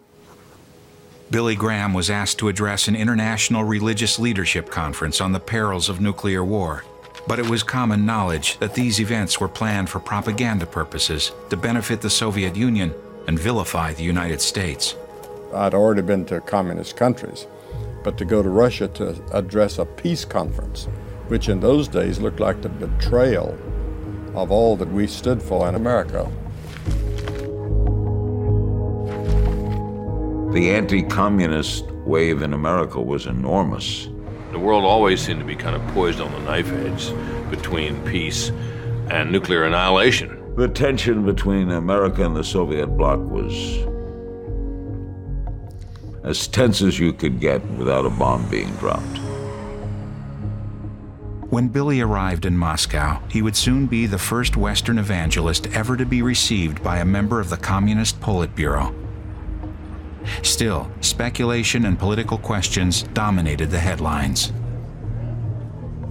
Billy 1.31 1.55
Graham 1.55 1.95
was 1.95 2.11
asked 2.11 2.37
to 2.37 2.49
address 2.49 2.87
an 2.87 2.95
international 2.95 3.63
religious 3.63 4.19
leadership 4.19 4.69
conference 4.69 5.19
on 5.19 5.31
the 5.31 5.39
perils 5.39 5.89
of 5.89 6.01
nuclear 6.01 6.43
war. 6.43 6.83
But 7.27 7.39
it 7.39 7.49
was 7.49 7.63
common 7.63 8.05
knowledge 8.05 8.59
that 8.59 8.75
these 8.75 9.01
events 9.01 9.39
were 9.39 9.47
planned 9.47 9.89
for 9.89 9.99
propaganda 9.99 10.67
purposes 10.67 11.31
to 11.49 11.57
benefit 11.57 11.99
the 11.99 12.11
Soviet 12.11 12.55
Union 12.55 12.93
and 13.27 13.39
vilify 13.39 13.93
the 13.93 14.03
United 14.03 14.39
States. 14.39 14.95
I'd 15.51 15.73
already 15.73 16.03
been 16.03 16.25
to 16.25 16.41
communist 16.41 16.95
countries, 16.95 17.47
but 18.03 18.19
to 18.19 18.25
go 18.25 18.43
to 18.43 18.49
Russia 18.49 18.87
to 18.89 19.19
address 19.35 19.79
a 19.79 19.85
peace 19.85 20.25
conference, 20.25 20.87
which 21.27 21.49
in 21.49 21.59
those 21.59 21.87
days 21.87 22.19
looked 22.19 22.39
like 22.39 22.61
the 22.61 22.69
betrayal 22.69 23.57
of 24.35 24.51
all 24.51 24.75
that 24.77 24.91
we 24.91 25.07
stood 25.07 25.41
for 25.41 25.67
in 25.67 25.75
America. 25.75 26.29
The 30.53 30.71
anti 30.71 31.03
communist 31.03 31.85
wave 32.05 32.41
in 32.41 32.53
America 32.53 32.99
was 32.99 33.27
enormous. 33.27 34.09
The 34.51 34.59
world 34.59 34.83
always 34.83 35.21
seemed 35.21 35.39
to 35.39 35.45
be 35.45 35.55
kind 35.55 35.75
of 35.75 35.87
poised 35.93 36.19
on 36.19 36.31
the 36.31 36.39
knife 36.39 36.71
edge 36.71 37.13
between 37.51 38.03
peace 38.03 38.49
and 39.11 39.31
nuclear 39.31 39.65
annihilation. 39.65 40.55
The 40.55 40.67
tension 40.67 41.23
between 41.23 41.69
America 41.69 42.25
and 42.25 42.35
the 42.35 42.43
Soviet 42.43 42.87
bloc 42.87 43.19
was 43.19 43.53
as 46.23 46.47
tense 46.47 46.81
as 46.81 46.99
you 46.99 47.13
could 47.13 47.39
get 47.39 47.63
without 47.71 48.05
a 48.05 48.09
bomb 48.09 48.49
being 48.49 48.69
dropped. 48.77 49.28
When 51.49 51.69
Billy 51.69 51.99
arrived 51.99 52.45
in 52.45 52.55
Moscow, 52.55 53.23
he 53.27 53.41
would 53.41 53.55
soon 53.55 53.87
be 53.87 54.05
the 54.05 54.19
first 54.19 54.55
Western 54.55 54.99
evangelist 54.99 55.65
ever 55.73 55.97
to 55.97 56.05
be 56.05 56.21
received 56.21 56.83
by 56.83 56.99
a 56.99 57.05
member 57.05 57.39
of 57.39 57.49
the 57.49 57.57
Communist 57.57 58.21
Politburo. 58.21 58.93
Still, 60.43 60.91
speculation 61.01 61.85
and 61.85 61.97
political 61.97 62.37
questions 62.37 63.01
dominated 63.01 63.71
the 63.71 63.79
headlines. 63.79 64.53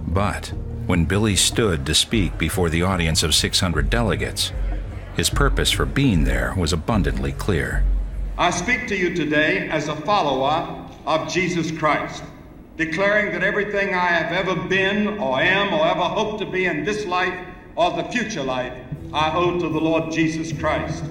But 0.08 0.52
when 0.86 1.04
Billy 1.04 1.36
stood 1.36 1.86
to 1.86 1.94
speak 1.94 2.36
before 2.36 2.68
the 2.68 2.82
audience 2.82 3.22
of 3.22 3.32
600 3.32 3.88
delegates, 3.88 4.52
his 5.14 5.30
purpose 5.30 5.70
for 5.70 5.86
being 5.86 6.24
there 6.24 6.52
was 6.56 6.72
abundantly 6.72 7.30
clear. 7.30 7.84
I 8.36 8.50
speak 8.50 8.88
to 8.88 8.96
you 8.96 9.14
today 9.14 9.68
as 9.68 9.86
a 9.86 9.94
follower 9.94 10.84
of 11.06 11.32
Jesus 11.32 11.70
Christ 11.70 12.24
declaring 12.78 13.32
that 13.32 13.42
everything 13.42 13.92
I 13.92 14.06
have 14.06 14.32
ever 14.32 14.54
been 14.54 15.18
or 15.18 15.40
am 15.40 15.74
or 15.74 15.84
ever 15.84 16.00
hope 16.00 16.38
to 16.38 16.46
be 16.46 16.66
in 16.66 16.84
this 16.84 17.04
life 17.06 17.34
or 17.74 17.90
the 17.90 18.04
future 18.04 18.42
life, 18.42 18.72
I 19.12 19.34
owe 19.34 19.58
to 19.58 19.68
the 19.68 19.80
Lord 19.80 20.12
Jesus 20.12 20.56
Christ. 20.56 21.02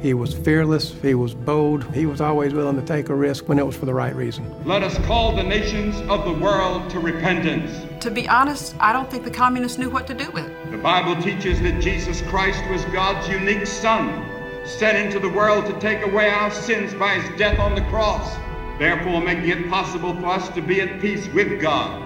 He 0.00 0.14
was 0.14 0.32
fearless, 0.32 0.94
he 1.02 1.14
was 1.14 1.34
bold, 1.34 1.84
he 1.94 2.06
was 2.06 2.22
always 2.22 2.54
willing 2.54 2.76
to 2.76 2.86
take 2.86 3.10
a 3.10 3.14
risk 3.14 3.48
when 3.50 3.58
it 3.58 3.66
was 3.66 3.76
for 3.76 3.84
the 3.84 3.92
right 3.92 4.14
reason. 4.16 4.50
Let 4.64 4.82
us 4.82 4.96
call 5.06 5.36
the 5.36 5.42
nations 5.42 6.00
of 6.08 6.24
the 6.24 6.32
world 6.32 6.88
to 6.90 7.00
repentance. 7.00 8.02
To 8.02 8.10
be 8.10 8.26
honest, 8.26 8.74
I 8.80 8.94
don't 8.94 9.10
think 9.10 9.24
the 9.24 9.30
communists 9.30 9.76
knew 9.76 9.90
what 9.90 10.06
to 10.06 10.14
do 10.14 10.30
with 10.30 10.46
it. 10.46 10.70
The 10.70 10.78
Bible 10.78 11.20
teaches 11.20 11.60
that 11.62 11.82
Jesus 11.82 12.22
Christ 12.22 12.62
was 12.70 12.82
God's 12.86 13.28
unique 13.28 13.66
Son, 13.66 14.24
sent 14.64 14.96
into 14.96 15.18
the 15.18 15.28
world 15.36 15.66
to 15.66 15.78
take 15.80 16.00
away 16.02 16.30
our 16.30 16.50
sins 16.50 16.94
by 16.94 17.18
his 17.18 17.38
death 17.38 17.58
on 17.58 17.74
the 17.74 17.82
cross 17.90 18.38
therefore 18.78 19.20
making 19.20 19.48
it 19.48 19.68
possible 19.68 20.14
for 20.14 20.26
us 20.26 20.48
to 20.50 20.62
be 20.62 20.80
at 20.80 21.00
peace 21.00 21.26
with 21.28 21.60
God. 21.60 22.04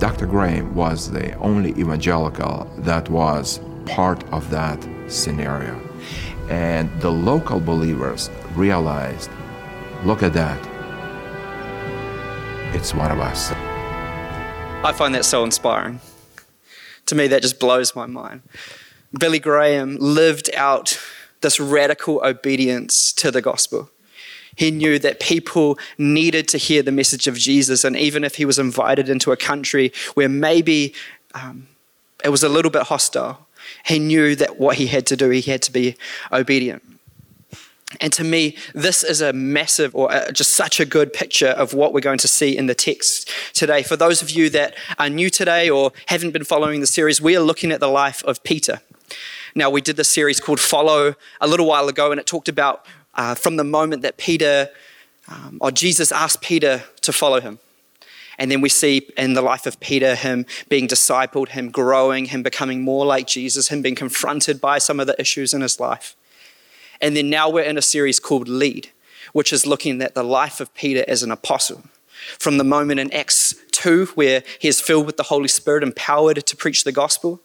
Dr. 0.00 0.26
Graham 0.26 0.74
was 0.74 1.10
the 1.10 1.34
only 1.34 1.70
evangelical 1.72 2.70
that 2.78 3.10
was 3.10 3.60
part 3.84 4.24
of 4.32 4.48
that 4.50 4.82
scenario. 5.08 5.78
And 6.48 6.90
the 7.00 7.12
local 7.12 7.60
believers 7.60 8.30
realized 8.54 9.30
look 10.04 10.22
at 10.22 10.32
that. 10.32 10.58
It's 12.74 12.94
one 12.94 13.10
of 13.10 13.20
us. 13.20 13.50
I 14.82 14.94
find 14.94 15.14
that 15.14 15.26
so 15.26 15.44
inspiring. 15.44 16.00
To 17.06 17.14
me, 17.14 17.26
that 17.26 17.42
just 17.42 17.60
blows 17.60 17.94
my 17.94 18.06
mind. 18.06 18.42
Billy 19.18 19.38
Graham 19.38 19.96
lived 19.98 20.48
out 20.54 20.98
this 21.40 21.60
radical 21.60 22.24
obedience 22.24 23.12
to 23.14 23.30
the 23.30 23.42
gospel. 23.42 23.90
He 24.56 24.70
knew 24.70 24.98
that 24.98 25.20
people 25.20 25.78
needed 25.98 26.48
to 26.48 26.58
hear 26.58 26.82
the 26.82 26.92
message 26.92 27.26
of 27.26 27.36
Jesus. 27.36 27.84
And 27.84 27.96
even 27.96 28.24
if 28.24 28.36
he 28.36 28.44
was 28.44 28.58
invited 28.58 29.08
into 29.08 29.32
a 29.32 29.36
country 29.36 29.92
where 30.14 30.28
maybe 30.28 30.94
um, 31.34 31.68
it 32.24 32.28
was 32.28 32.42
a 32.42 32.48
little 32.48 32.70
bit 32.70 32.84
hostile, 32.84 33.46
he 33.86 33.98
knew 33.98 34.34
that 34.36 34.58
what 34.58 34.76
he 34.76 34.86
had 34.86 35.06
to 35.06 35.16
do, 35.16 35.30
he 35.30 35.42
had 35.42 35.62
to 35.62 35.72
be 35.72 35.96
obedient. 36.32 36.82
And 38.00 38.12
to 38.12 38.22
me, 38.22 38.56
this 38.72 39.02
is 39.02 39.20
a 39.20 39.32
massive 39.32 39.96
or 39.96 40.12
a, 40.12 40.30
just 40.30 40.52
such 40.52 40.78
a 40.78 40.84
good 40.84 41.12
picture 41.12 41.48
of 41.48 41.74
what 41.74 41.92
we're 41.92 42.00
going 42.00 42.18
to 42.18 42.28
see 42.28 42.56
in 42.56 42.66
the 42.66 42.74
text 42.74 43.28
today. 43.52 43.82
For 43.82 43.96
those 43.96 44.22
of 44.22 44.30
you 44.30 44.48
that 44.50 44.76
are 44.98 45.08
new 45.08 45.28
today 45.28 45.68
or 45.68 45.90
haven't 46.06 46.30
been 46.30 46.44
following 46.44 46.80
the 46.80 46.86
series, 46.86 47.20
we 47.20 47.36
are 47.36 47.40
looking 47.40 47.72
at 47.72 47.80
the 47.80 47.88
life 47.88 48.22
of 48.24 48.44
Peter. 48.44 48.80
Now, 49.56 49.70
we 49.70 49.80
did 49.80 49.96
this 49.96 50.08
series 50.08 50.38
called 50.38 50.60
Follow 50.60 51.16
a 51.40 51.48
little 51.48 51.66
while 51.66 51.88
ago, 51.88 52.12
and 52.12 52.20
it 52.20 52.26
talked 52.26 52.48
about 52.48 52.86
uh, 53.14 53.34
from 53.34 53.56
the 53.56 53.64
moment 53.64 54.02
that 54.02 54.16
Peter 54.16 54.70
um, 55.30 55.58
or 55.60 55.70
Jesus 55.70 56.10
asked 56.12 56.40
Peter 56.40 56.84
to 57.02 57.12
follow 57.12 57.40
him. 57.40 57.58
And 58.38 58.50
then 58.50 58.60
we 58.60 58.68
see 58.68 59.06
in 59.16 59.34
the 59.34 59.42
life 59.42 59.66
of 59.66 59.78
Peter 59.80 60.14
him 60.14 60.46
being 60.68 60.88
discipled, 60.88 61.48
him 61.48 61.70
growing, 61.70 62.26
him 62.26 62.42
becoming 62.42 62.82
more 62.82 63.04
like 63.04 63.26
Jesus, 63.26 63.68
him 63.68 63.82
being 63.82 63.94
confronted 63.94 64.60
by 64.60 64.78
some 64.78 64.98
of 64.98 65.06
the 65.06 65.20
issues 65.20 65.52
in 65.52 65.60
his 65.60 65.78
life. 65.78 66.16
And 67.00 67.16
then 67.16 67.30
now 67.30 67.50
we're 67.50 67.64
in 67.64 67.78
a 67.78 67.82
series 67.82 68.18
called 68.18 68.48
Lead, 68.48 68.90
which 69.32 69.52
is 69.52 69.66
looking 69.66 70.00
at 70.00 70.14
the 70.14 70.22
life 70.22 70.60
of 70.60 70.72
Peter 70.74 71.04
as 71.06 71.22
an 71.22 71.30
apostle. 71.30 71.84
From 72.38 72.58
the 72.58 72.64
moment 72.64 73.00
in 73.00 73.12
Acts 73.12 73.54
2, 73.72 74.06
where 74.14 74.42
he 74.58 74.68
is 74.68 74.80
filled 74.80 75.06
with 75.06 75.16
the 75.16 75.24
Holy 75.24 75.48
Spirit, 75.48 75.82
empowered 75.82 76.44
to 76.44 76.56
preach 76.56 76.84
the 76.84 76.92
gospel, 76.92 77.40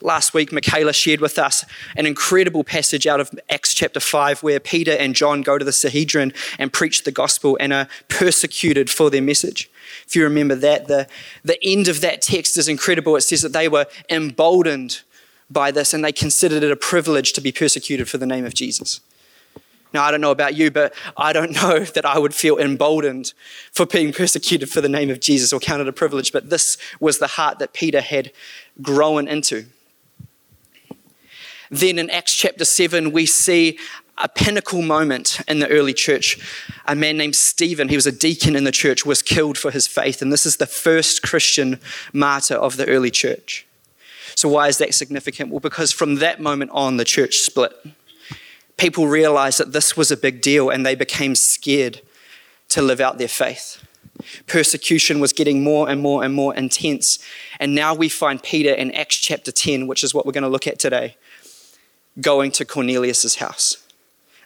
Last 0.00 0.34
week, 0.34 0.52
Michaela 0.52 0.92
shared 0.92 1.20
with 1.20 1.38
us 1.38 1.64
an 1.96 2.06
incredible 2.06 2.64
passage 2.64 3.06
out 3.06 3.20
of 3.20 3.30
Acts 3.50 3.74
chapter 3.74 4.00
5 4.00 4.42
where 4.42 4.60
Peter 4.60 4.92
and 4.92 5.14
John 5.14 5.42
go 5.42 5.58
to 5.58 5.64
the 5.64 5.72
Sanhedrin 5.72 6.32
and 6.58 6.72
preach 6.72 7.04
the 7.04 7.12
gospel 7.12 7.56
and 7.60 7.72
are 7.72 7.88
persecuted 8.08 8.88
for 8.88 9.10
their 9.10 9.22
message. 9.22 9.70
If 10.06 10.16
you 10.16 10.24
remember 10.24 10.54
that, 10.54 10.88
the, 10.88 11.06
the 11.44 11.62
end 11.62 11.88
of 11.88 12.00
that 12.00 12.22
text 12.22 12.56
is 12.56 12.68
incredible. 12.68 13.16
It 13.16 13.22
says 13.22 13.42
that 13.42 13.52
they 13.52 13.68
were 13.68 13.86
emboldened 14.08 15.02
by 15.50 15.70
this 15.70 15.92
and 15.92 16.04
they 16.04 16.12
considered 16.12 16.62
it 16.62 16.70
a 16.70 16.76
privilege 16.76 17.32
to 17.34 17.40
be 17.40 17.52
persecuted 17.52 18.08
for 18.08 18.18
the 18.18 18.26
name 18.26 18.44
of 18.44 18.54
Jesus. 18.54 19.00
Now, 19.92 20.04
I 20.04 20.10
don't 20.10 20.22
know 20.22 20.30
about 20.30 20.54
you, 20.54 20.70
but 20.70 20.94
I 21.16 21.32
don't 21.32 21.52
know 21.62 21.80
that 21.80 22.04
I 22.04 22.18
would 22.18 22.34
feel 22.34 22.58
emboldened 22.58 23.34
for 23.72 23.86
being 23.86 24.12
persecuted 24.12 24.70
for 24.70 24.80
the 24.80 24.88
name 24.88 25.10
of 25.10 25.20
Jesus 25.20 25.52
or 25.52 25.60
count 25.60 25.82
it 25.82 25.88
a 25.88 25.92
privilege, 25.92 26.32
but 26.32 26.50
this 26.50 26.78
was 27.00 27.18
the 27.18 27.26
heart 27.26 27.58
that 27.58 27.72
Peter 27.72 28.00
had 28.00 28.32
grown 28.80 29.28
into. 29.28 29.66
Then 31.72 31.98
in 31.98 32.10
Acts 32.10 32.34
chapter 32.34 32.66
7, 32.66 33.12
we 33.12 33.24
see 33.24 33.78
a 34.18 34.28
pinnacle 34.28 34.82
moment 34.82 35.40
in 35.48 35.58
the 35.58 35.68
early 35.68 35.94
church. 35.94 36.38
A 36.84 36.94
man 36.94 37.16
named 37.16 37.34
Stephen, 37.34 37.88
he 37.88 37.96
was 37.96 38.06
a 38.06 38.12
deacon 38.12 38.54
in 38.54 38.64
the 38.64 38.70
church, 38.70 39.06
was 39.06 39.22
killed 39.22 39.56
for 39.56 39.70
his 39.70 39.86
faith. 39.86 40.20
And 40.20 40.30
this 40.30 40.44
is 40.44 40.58
the 40.58 40.66
first 40.66 41.22
Christian 41.22 41.80
martyr 42.12 42.56
of 42.56 42.76
the 42.76 42.86
early 42.88 43.10
church. 43.10 43.66
So, 44.34 44.50
why 44.50 44.68
is 44.68 44.76
that 44.78 44.94
significant? 44.94 45.50
Well, 45.50 45.60
because 45.60 45.92
from 45.92 46.16
that 46.16 46.40
moment 46.40 46.70
on, 46.74 46.98
the 46.98 47.06
church 47.06 47.36
split. 47.36 47.72
People 48.76 49.08
realized 49.08 49.58
that 49.58 49.72
this 49.72 49.96
was 49.96 50.10
a 50.10 50.16
big 50.16 50.42
deal 50.42 50.68
and 50.68 50.84
they 50.84 50.94
became 50.94 51.34
scared 51.34 52.02
to 52.68 52.82
live 52.82 53.00
out 53.00 53.16
their 53.16 53.28
faith. 53.28 53.82
Persecution 54.46 55.20
was 55.20 55.32
getting 55.32 55.64
more 55.64 55.88
and 55.88 56.02
more 56.02 56.22
and 56.22 56.34
more 56.34 56.54
intense. 56.54 57.18
And 57.58 57.74
now 57.74 57.94
we 57.94 58.10
find 58.10 58.42
Peter 58.42 58.72
in 58.72 58.90
Acts 58.92 59.16
chapter 59.16 59.52
10, 59.52 59.86
which 59.86 60.04
is 60.04 60.12
what 60.12 60.26
we're 60.26 60.32
going 60.32 60.42
to 60.42 60.50
look 60.50 60.66
at 60.66 60.78
today 60.78 61.16
going 62.20 62.50
to 62.52 62.64
Cornelius' 62.64 63.36
house. 63.36 63.78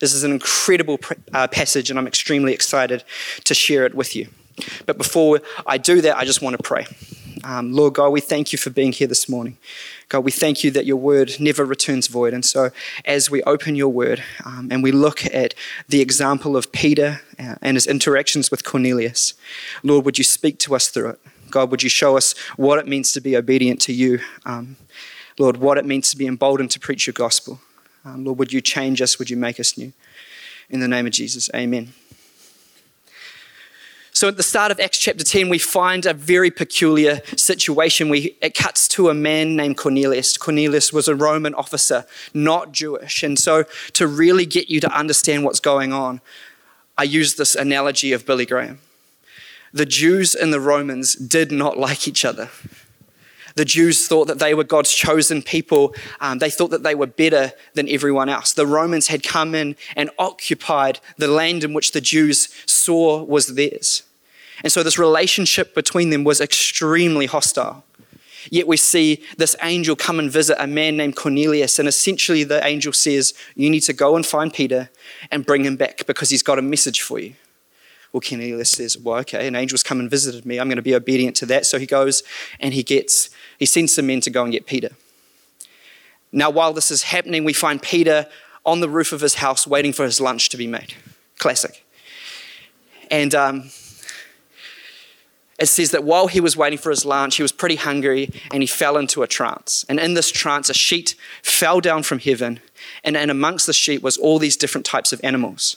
This 0.01 0.13
is 0.13 0.25
an 0.25 0.33
incredible 0.33 1.01
uh, 1.33 1.49
passage, 1.49 1.91
and 1.91 1.99
I'm 1.99 2.07
extremely 2.07 2.53
excited 2.53 3.03
to 3.45 3.55
share 3.55 3.87
it 3.87 3.95
with 3.95 4.15
you. 4.15 4.29
But 4.85 4.99
before 4.99 5.41
I 5.67 5.79
do 5.79 6.01
that, 6.03 6.17
I 6.17 6.25
just 6.25 6.43
want 6.43 6.57
to 6.57 6.63
pray. 6.63 6.87
Um, 7.45 7.73
Lord 7.73 7.95
God, 7.95 8.09
we 8.11 8.21
thank 8.21 8.53
you 8.53 8.59
for 8.59 8.71
being 8.71 8.93
here 8.93 9.07
this 9.07 9.29
morning. 9.29 9.57
God, 10.09 10.21
we 10.21 10.31
thank 10.31 10.65
you 10.65 10.71
that 10.73 10.87
your 10.87 10.97
word 10.97 11.37
never 11.39 11.65
returns 11.65 12.09
void. 12.09 12.33
And 12.33 12.45
so, 12.45 12.71
as 13.05 13.31
we 13.31 13.43
open 13.43 13.77
your 13.77 13.89
word 13.89 14.23
um, 14.45 14.69
and 14.71 14.83
we 14.83 14.93
look 14.93 15.25
at 15.27 15.55
the 15.89 16.01
example 16.01 16.57
of 16.57 16.73
Peter 16.73 17.21
uh, 17.39 17.57
and 17.63 17.77
his 17.77 17.87
interactions 17.87 18.51
with 18.51 18.65
Cornelius, 18.65 19.35
Lord, 19.83 20.05
would 20.05 20.19
you 20.19 20.25
speak 20.25 20.59
to 20.61 20.75
us 20.75 20.89
through 20.89 21.11
it? 21.11 21.21
God, 21.51 21.71
would 21.71 21.83
you 21.83 21.89
show 21.89 22.17
us 22.17 22.37
what 22.57 22.79
it 22.79 22.89
means 22.89 23.13
to 23.13 23.21
be 23.21 23.37
obedient 23.37 23.81
to 23.83 23.93
you? 23.93 24.21
Um, 24.45 24.77
Lord, 25.39 25.59
what 25.59 25.79
it 25.79 25.85
means 25.85 26.11
to 26.11 26.17
be 26.17 26.27
emboldened 26.27 26.71
to 26.73 26.81
preach 26.81 27.07
your 27.07 27.15
gospel. 27.15 27.61
Um, 28.05 28.25
Lord, 28.25 28.39
would 28.39 28.53
you 28.53 28.61
change 28.61 29.03
us? 29.03 29.19
Would 29.19 29.31
you 29.31 29.37
make 29.37 29.61
us 29.61 29.77
new? 29.77 29.93
In 30.71 30.81
the 30.81 30.89
name 30.89 31.07
of 31.07 31.13
Jesus, 31.13 31.51
amen. 31.55 31.93
So 34.17 34.29
at 34.29 34.39
the 34.39 34.43
start 34.43 34.73
of 34.73 34.81
Acts 34.81 34.97
chapter 34.97 35.23
10, 35.23 35.51
we 35.51 35.59
find 35.59 36.07
a 36.07 36.15
very 36.15 36.51
peculiar 36.51 37.21
situation. 37.37 38.09
We, 38.09 38.39
it 38.41 38.55
cuts 38.55 38.89
to 38.89 39.11
a 39.11 39.15
man 39.15 39.57
named 39.57 39.77
Cornelius. 39.77 40.39
Cornelius 40.39 40.91
was 40.91 41.07
a 41.07 41.15
Roman 41.15 41.53
officer, 41.53 42.07
not 42.33 42.73
Jewish. 42.73 43.23
And 43.23 43.39
so 43.39 43.65
to 43.93 44.07
really 44.07 44.47
get 44.47 44.71
you 44.71 44.81
to 44.81 44.91
understand 44.91 45.45
what's 45.45 45.61
going 45.61 45.93
on, 45.93 46.23
I 46.97 47.03
use 47.03 47.35
this 47.35 47.55
analogy 47.55 48.13
of 48.15 48.25
Billy 48.25 48.47
Graham. 48.47 48.79
The 49.75 49.85
Jews 49.85 50.35
and 50.35 50.51
the 50.51 50.61
Romans 50.61 51.15
did 51.15 51.53
not 51.53 51.77
like 51.77 52.09
each 52.09 52.25
other. 52.25 52.49
The 53.57 53.65
Jews 53.65 54.07
thought 54.07 54.27
that 54.29 54.39
they 54.39 54.55
were 54.55 54.65
God's 54.65 54.93
chosen 54.93 55.43
people. 55.43 55.95
Um, 56.21 56.39
they 56.39 56.51
thought 56.51 56.71
that 56.71 56.83
they 56.83 56.95
were 56.95 57.07
better 57.07 57.53
than 57.75 57.89
everyone 57.89 58.29
else. 58.29 58.53
The 58.53 58.67
Romans 58.67 59.09
had 59.09 59.23
come 59.23 59.55
in 59.55 59.77
and 59.97 60.11
occupied 60.19 61.01
the 61.17 61.27
land 61.27 61.65
in 61.65 61.73
which 61.73 61.93
the 61.93 62.01
Jews 62.01 62.49
saw 62.67 63.23
was 63.25 63.55
theirs. 63.55 64.03
And 64.63 64.71
so 64.71 64.83
this 64.83 64.99
relationship 64.99 65.75
between 65.75 66.11
them 66.11 66.23
was 66.23 66.41
extremely 66.41 67.27
hostile. 67.27 67.85
Yet 68.51 68.67
we 68.67 68.77
see 68.77 69.23
this 69.39 69.57
angel 69.63 69.97
come 69.97 70.19
and 70.19 70.31
visit 70.31 70.57
a 70.61 70.67
man 70.67 70.97
named 70.97 71.17
Cornelius, 71.17 71.79
and 71.79 71.89
essentially 71.89 72.45
the 72.45 72.65
angel 72.65 72.93
says, 72.93 73.35
You 73.55 73.71
need 73.71 73.81
to 73.81 73.93
go 73.93 74.17
and 74.17 74.25
find 74.25 74.53
Peter 74.53 74.91
and 75.31 75.45
bring 75.45 75.65
him 75.65 75.77
back 75.77 76.07
because 76.07 76.31
he's 76.31 76.43
got 76.43 76.59
a 76.59 76.63
message 76.63 77.01
for 77.01 77.19
you. 77.19 77.35
Well, 78.17 78.23
Cornelius 78.27 78.71
says, 78.71 78.97
Well, 78.97 79.19
okay, 79.19 79.47
an 79.47 79.55
angel's 79.55 79.83
come 79.83 80.01
and 80.01 80.09
visited 80.09 80.47
me. 80.47 80.59
I'm 80.59 80.69
going 80.69 80.77
to 80.77 80.83
be 80.83 80.95
obedient 80.95 81.37
to 81.37 81.47
that. 81.47 81.67
So 81.67 81.79
he 81.79 81.85
goes 81.85 82.23
and 82.59 82.73
he 82.73 82.83
gets 82.83 83.29
he 83.59 83.67
sends 83.67 83.95
some 83.95 84.07
men 84.07 84.23
to 84.23 84.31
go 84.31 84.43
and 84.43 84.51
get 84.51 84.65
Peter. 84.65 84.93
Now, 86.33 86.49
while 86.49 86.73
this 86.73 86.91
is 86.91 87.03
happening, 87.03 87.45
we 87.45 87.53
find 87.53 87.83
Peter 87.83 88.27
on 88.65 88.81
the 88.81 88.89
roof 88.89 89.13
of 89.13 89.21
his 89.21 89.35
house 89.35 89.67
waiting 89.67 89.93
for 89.93 90.07
his 90.07 90.19
lunch 90.19 90.49
to 90.49 90.57
be 90.57 90.67
made. 90.67 90.95
Classic. 91.39 91.85
And 93.11 93.35
um, 93.35 93.65
it 95.59 95.67
says 95.67 95.91
that 95.91 96.03
while 96.03 96.29
he 96.29 96.41
was 96.41 96.57
waiting 96.57 96.79
for 96.79 96.89
his 96.89 97.05
lunch, 97.05 97.37
he 97.37 97.43
was 97.43 97.53
pretty 97.53 97.77
hungry 97.77 98.31
and 98.51 98.63
he 98.63 98.67
fell 98.67 98.97
into 98.97 99.25
a 99.25 99.27
trance. 99.27 99.85
And 99.91 100.01
in 100.01 100.15
this 100.15 100.31
trance, 100.31 100.71
a 100.71 100.75
sheet 100.75 101.17
fell 101.43 101.83
down 101.83 102.03
from 102.03 102.21
heaven, 102.21 102.61
and, 103.05 103.15
and 103.15 103.31
amongst 103.31 103.67
the 103.67 103.75
sheet 103.75 104.03
was 104.03 104.17
all 104.17 104.39
these 104.39 104.57
different 104.57 104.87
types 104.87 105.13
of 105.13 105.21
animals. 105.23 105.77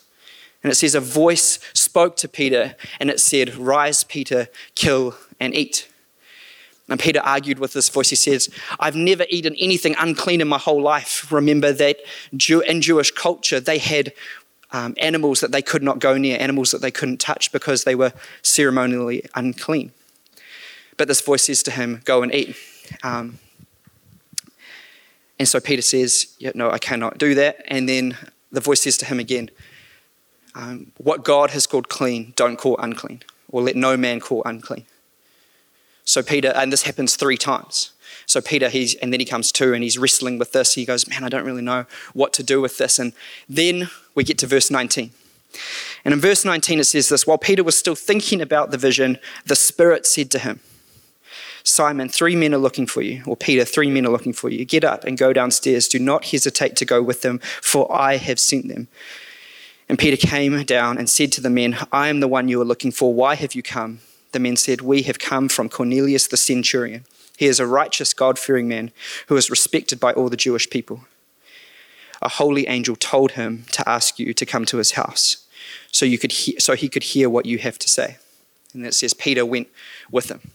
And 0.63 0.71
it 0.71 0.75
says, 0.75 0.95
A 0.95 0.99
voice 0.99 1.59
spoke 1.73 2.15
to 2.17 2.27
Peter, 2.27 2.75
and 2.99 3.09
it 3.09 3.19
said, 3.19 3.55
Rise, 3.55 4.03
Peter, 4.03 4.47
kill 4.75 5.15
and 5.39 5.55
eat. 5.55 5.87
And 6.89 6.99
Peter 6.99 7.21
argued 7.23 7.59
with 7.59 7.73
this 7.73 7.87
voice. 7.87 8.09
He 8.09 8.15
says, 8.15 8.49
I've 8.79 8.95
never 8.95 9.25
eaten 9.29 9.55
anything 9.59 9.95
unclean 9.99 10.41
in 10.41 10.47
my 10.47 10.57
whole 10.57 10.81
life. 10.81 11.31
Remember 11.31 11.71
that 11.71 11.97
in 12.31 12.81
Jewish 12.81 13.11
culture, 13.11 13.59
they 13.59 13.77
had 13.77 14.11
um, 14.71 14.95
animals 14.97 15.39
that 15.41 15.51
they 15.51 15.61
could 15.61 15.83
not 15.83 15.99
go 15.99 16.17
near, 16.17 16.37
animals 16.39 16.71
that 16.71 16.81
they 16.81 16.91
couldn't 16.91 17.19
touch 17.19 17.51
because 17.51 17.83
they 17.83 17.95
were 17.95 18.11
ceremonially 18.41 19.23
unclean. 19.35 19.91
But 20.97 21.07
this 21.07 21.21
voice 21.21 21.43
says 21.43 21.63
to 21.63 21.71
him, 21.71 22.01
Go 22.05 22.23
and 22.23 22.33
eat. 22.33 22.55
Um, 23.03 23.39
and 25.37 25.47
so 25.47 25.59
Peter 25.59 25.81
says, 25.81 26.35
yeah, 26.39 26.51
No, 26.55 26.69
I 26.71 26.79
cannot 26.79 27.17
do 27.17 27.35
that. 27.35 27.63
And 27.67 27.87
then 27.87 28.17
the 28.51 28.61
voice 28.61 28.81
says 28.81 28.97
to 28.97 29.05
him 29.05 29.19
again, 29.19 29.49
um, 30.55 30.91
What 30.97 31.23
God 31.23 31.51
has 31.51 31.67
called 31.67 31.89
clean, 31.89 32.33
don't 32.35 32.57
call 32.57 32.77
unclean, 32.77 33.23
or 33.51 33.61
let 33.61 33.75
no 33.75 33.97
man 33.97 34.19
call 34.19 34.43
unclean. 34.45 34.85
So 36.03 36.23
Peter, 36.23 36.51
and 36.55 36.73
this 36.73 36.83
happens 36.83 37.15
three 37.15 37.37
times. 37.37 37.91
So 38.25 38.41
Peter, 38.41 38.69
he's, 38.69 38.95
and 38.95 39.13
then 39.13 39.19
he 39.19 39.25
comes 39.25 39.51
to 39.53 39.73
and 39.73 39.83
he's 39.83 39.97
wrestling 39.97 40.37
with 40.37 40.51
this. 40.51 40.75
He 40.75 40.85
goes, 40.85 41.07
Man, 41.07 41.23
I 41.23 41.29
don't 41.29 41.45
really 41.45 41.61
know 41.61 41.85
what 42.13 42.33
to 42.33 42.43
do 42.43 42.61
with 42.61 42.77
this. 42.77 42.99
And 42.99 43.13
then 43.47 43.89
we 44.15 44.23
get 44.23 44.37
to 44.39 44.47
verse 44.47 44.71
19. 44.71 45.11
And 46.05 46.13
in 46.13 46.19
verse 46.19 46.45
19, 46.45 46.79
it 46.79 46.83
says 46.85 47.09
this 47.09 47.27
While 47.27 47.37
Peter 47.37 47.63
was 47.63 47.77
still 47.77 47.95
thinking 47.95 48.41
about 48.41 48.71
the 48.71 48.77
vision, 48.77 49.17
the 49.45 49.55
Spirit 49.55 50.05
said 50.05 50.31
to 50.31 50.39
him, 50.39 50.59
Simon, 51.63 52.09
three 52.09 52.35
men 52.35 52.53
are 52.53 52.59
looking 52.59 52.87
for 52.87 53.01
you. 53.01 53.23
Or 53.25 53.35
Peter, 53.35 53.65
three 53.65 53.89
men 53.89 54.05
are 54.05 54.11
looking 54.11 54.33
for 54.33 54.49
you. 54.49 54.65
Get 54.65 54.83
up 54.83 55.03
and 55.03 55.17
go 55.17 55.33
downstairs. 55.33 55.87
Do 55.87 55.99
not 55.99 56.25
hesitate 56.25 56.75
to 56.77 56.85
go 56.85 57.01
with 57.01 57.21
them, 57.21 57.39
for 57.61 57.91
I 57.91 58.17
have 58.17 58.39
sent 58.39 58.67
them. 58.67 58.87
And 59.89 59.97
Peter 59.97 60.17
came 60.17 60.63
down 60.63 60.99
and 60.99 61.09
said 61.09 61.31
to 61.33 61.41
the 61.41 61.49
men, 61.49 61.75
I 61.91 62.09
am 62.09 62.19
the 62.19 62.27
one 62.27 62.47
you 62.47 62.61
are 62.61 62.65
looking 62.65 62.91
for. 62.91 63.11
Why 63.11 63.33
have 63.33 63.55
you 63.55 63.63
come? 63.63 64.01
The 64.31 64.39
men 64.39 64.55
said, 64.55 64.81
We 64.81 65.01
have 65.03 65.17
come 65.17 65.49
from 65.49 65.67
Cornelius 65.67 66.27
the 66.27 66.37
centurion. 66.37 67.05
He 67.37 67.47
is 67.47 67.59
a 67.59 67.65
righteous, 67.65 68.13
God 68.13 68.37
fearing 68.37 68.67
man 68.67 68.91
who 69.27 69.35
is 69.35 69.49
respected 69.49 69.99
by 69.99 70.13
all 70.13 70.29
the 70.29 70.37
Jewish 70.37 70.69
people. 70.69 71.05
A 72.21 72.29
holy 72.29 72.67
angel 72.67 72.95
told 72.95 73.31
him 73.31 73.65
to 73.71 73.87
ask 73.89 74.19
you 74.19 74.33
to 74.33 74.45
come 74.45 74.65
to 74.65 74.77
his 74.77 74.91
house 74.91 75.45
so, 75.91 76.05
you 76.05 76.19
could 76.19 76.33
he- 76.33 76.59
so 76.59 76.75
he 76.75 76.89
could 76.89 77.03
hear 77.03 77.29
what 77.29 77.45
you 77.45 77.57
have 77.57 77.79
to 77.79 77.89
say. 77.89 78.17
And 78.73 78.85
it 78.85 78.93
says 78.93 79.13
Peter 79.13 79.45
went 79.45 79.69
with 80.11 80.29
him. 80.29 80.51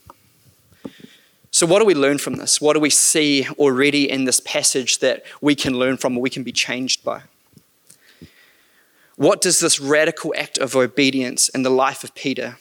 So, 1.51 1.67
what 1.67 1.81
do 1.81 1.85
we 1.85 1.95
learn 1.95 2.19
from 2.19 2.37
this? 2.37 2.61
What 2.61 2.75
do 2.75 2.81
we 2.81 2.91
see 2.91 3.49
already 3.59 4.09
in 4.09 4.25
this 4.25 4.41
passage 4.41 4.99
that 4.99 5.25
we 5.41 5.55
can 5.55 5.79
learn 5.79 5.97
from 5.97 6.17
or 6.17 6.21
we 6.21 6.31
can 6.31 6.43
be 6.43 6.53
changed 6.53 7.03
by? 7.03 7.23
What 9.17 9.41
does 9.41 9.61
this 9.61 9.79
radical 9.79 10.35
act 10.37 10.59
of 10.59 10.75
obedience 10.75 11.49
in 11.49 11.63
the 11.63 11.71
life 11.71 12.03
of 12.05 12.15
Peter 12.15 12.59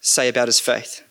say 0.00 0.28
about 0.28 0.48
his 0.48 0.60
faith? 0.60 1.02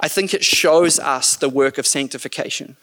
I 0.00 0.08
think 0.08 0.34
it 0.34 0.44
shows 0.44 0.98
us 0.98 1.36
the 1.36 1.48
work 1.48 1.78
of 1.78 1.86
sanctification. 1.86 2.76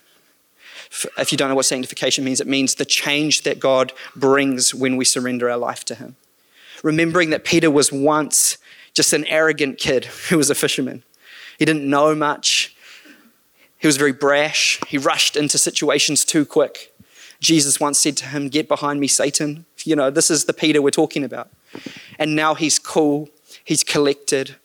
If 1.18 1.32
you 1.32 1.38
don't 1.38 1.50
know 1.50 1.56
what 1.56 1.66
sanctification 1.66 2.24
means, 2.24 2.42
it 2.42 2.48
means 2.48 2.76
the 2.76 2.86
change 2.86 3.44
that 3.44 3.60
God 3.60 3.94
brings 4.16 4.74
when 4.74 4.96
we 4.96 5.06
surrender 5.06 5.50
our 5.50 5.58
life 5.58 5.84
to 5.86 5.96
Him. 5.96 6.16
Remembering 6.84 7.30
that 7.32 7.44
Peter 7.44 7.72
was 7.72 7.92
once 7.92 8.58
just 8.94 9.14
an 9.14 9.26
arrogant 9.26 9.80
kid 9.80 10.06
who 10.30 10.38
was 10.38 10.50
a 10.50 10.56
fisherman. 10.56 11.04
He 11.58 11.66
didn't 11.66 11.90
know 11.90 12.14
much. 12.14 12.76
He 13.80 13.88
was 13.88 13.98
very 13.98 14.14
brash. 14.14 14.80
He 14.88 14.98
rushed 14.98 15.36
into 15.36 15.58
situations 15.58 16.24
too 16.24 16.46
quick. 16.46 16.94
Jesus 17.40 17.80
once 17.80 18.00
said 18.00 18.16
to 18.18 18.28
him, 18.28 18.48
Get 18.48 18.68
behind 18.68 19.00
me, 19.00 19.08
Satan. 19.08 19.66
You 19.86 19.96
know, 19.96 20.10
this 20.10 20.30
is 20.30 20.46
the 20.46 20.54
Peter 20.54 20.82
we're 20.82 20.92
talking 20.92 21.24
about. 21.24 21.50
And 22.20 22.36
now 22.36 22.56
he's 22.56 22.80
cool, 22.80 23.30
he's 23.63 23.84
collected, 23.84 24.56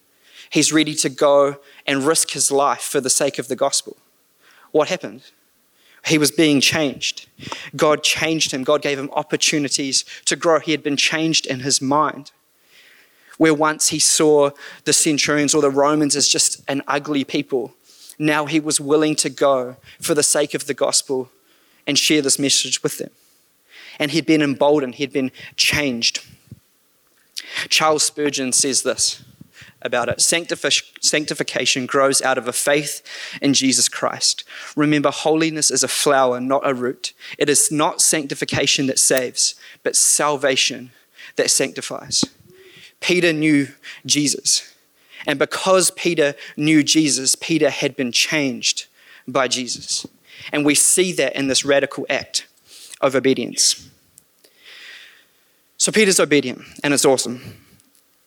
he's 0.50 0.72
ready 0.72 0.94
to 0.96 1.08
go 1.08 1.56
and 1.86 2.04
risk 2.04 2.30
his 2.30 2.50
life 2.50 2.82
for 2.82 3.00
the 3.00 3.10
sake 3.10 3.38
of 3.38 3.48
the 3.48 3.56
gospel. 3.56 3.96
What 4.70 4.88
happened? 4.88 5.22
He 6.06 6.18
was 6.18 6.30
being 6.30 6.60
changed. 6.60 7.28
God 7.76 8.02
changed 8.02 8.52
him. 8.52 8.64
God 8.64 8.82
gave 8.82 8.98
him 8.98 9.10
opportunities 9.12 10.04
to 10.26 10.36
grow. 10.36 10.58
He 10.60 10.72
had 10.72 10.82
been 10.82 10.96
changed 10.96 11.46
in 11.46 11.60
his 11.60 11.82
mind. 11.82 12.30
Where 13.36 13.54
once 13.54 13.88
he 13.88 13.98
saw 13.98 14.50
the 14.84 14.92
centurions 14.92 15.54
or 15.54 15.62
the 15.62 15.70
Romans 15.70 16.16
as 16.16 16.28
just 16.28 16.62
an 16.68 16.82
ugly 16.88 17.24
people, 17.24 17.74
now 18.18 18.46
he 18.46 18.58
was 18.58 18.80
willing 18.80 19.14
to 19.16 19.30
go 19.30 19.76
for 20.00 20.14
the 20.14 20.22
sake 20.22 20.54
of 20.54 20.66
the 20.66 20.74
gospel 20.74 21.30
and 21.86 21.98
share 21.98 22.20
this 22.20 22.38
message 22.38 22.82
with 22.82 22.98
them. 22.98 23.10
And 23.98 24.10
he'd 24.10 24.26
been 24.26 24.42
emboldened, 24.42 24.96
he'd 24.96 25.12
been 25.12 25.32
changed. 25.56 26.24
Charles 27.68 28.02
Spurgeon 28.02 28.52
says 28.52 28.82
this 28.82 29.24
about 29.80 30.08
it 30.08 30.20
sanctification 30.20 31.86
grows 31.86 32.20
out 32.22 32.36
of 32.36 32.48
a 32.48 32.52
faith 32.52 33.00
in 33.40 33.54
Jesus 33.54 33.88
Christ. 33.88 34.42
Remember, 34.74 35.10
holiness 35.10 35.70
is 35.70 35.84
a 35.84 35.88
flower, 35.88 36.40
not 36.40 36.68
a 36.68 36.74
root. 36.74 37.12
It 37.38 37.48
is 37.48 37.70
not 37.70 38.00
sanctification 38.00 38.86
that 38.88 38.98
saves, 38.98 39.54
but 39.84 39.94
salvation 39.94 40.90
that 41.36 41.50
sanctifies. 41.50 42.24
Peter 43.00 43.32
knew 43.32 43.68
Jesus. 44.04 44.74
And 45.26 45.38
because 45.38 45.92
Peter 45.92 46.34
knew 46.56 46.82
Jesus, 46.82 47.36
Peter 47.36 47.70
had 47.70 47.94
been 47.94 48.10
changed 48.10 48.86
by 49.28 49.46
Jesus. 49.46 50.06
And 50.52 50.64
we 50.64 50.74
see 50.74 51.12
that 51.12 51.36
in 51.36 51.46
this 51.46 51.64
radical 51.64 52.04
act 52.10 52.47
of 53.00 53.14
obedience. 53.14 53.88
So 55.76 55.92
Peter's 55.92 56.18
obedient, 56.18 56.62
and 56.82 56.92
it's 56.92 57.04
awesome. 57.04 57.40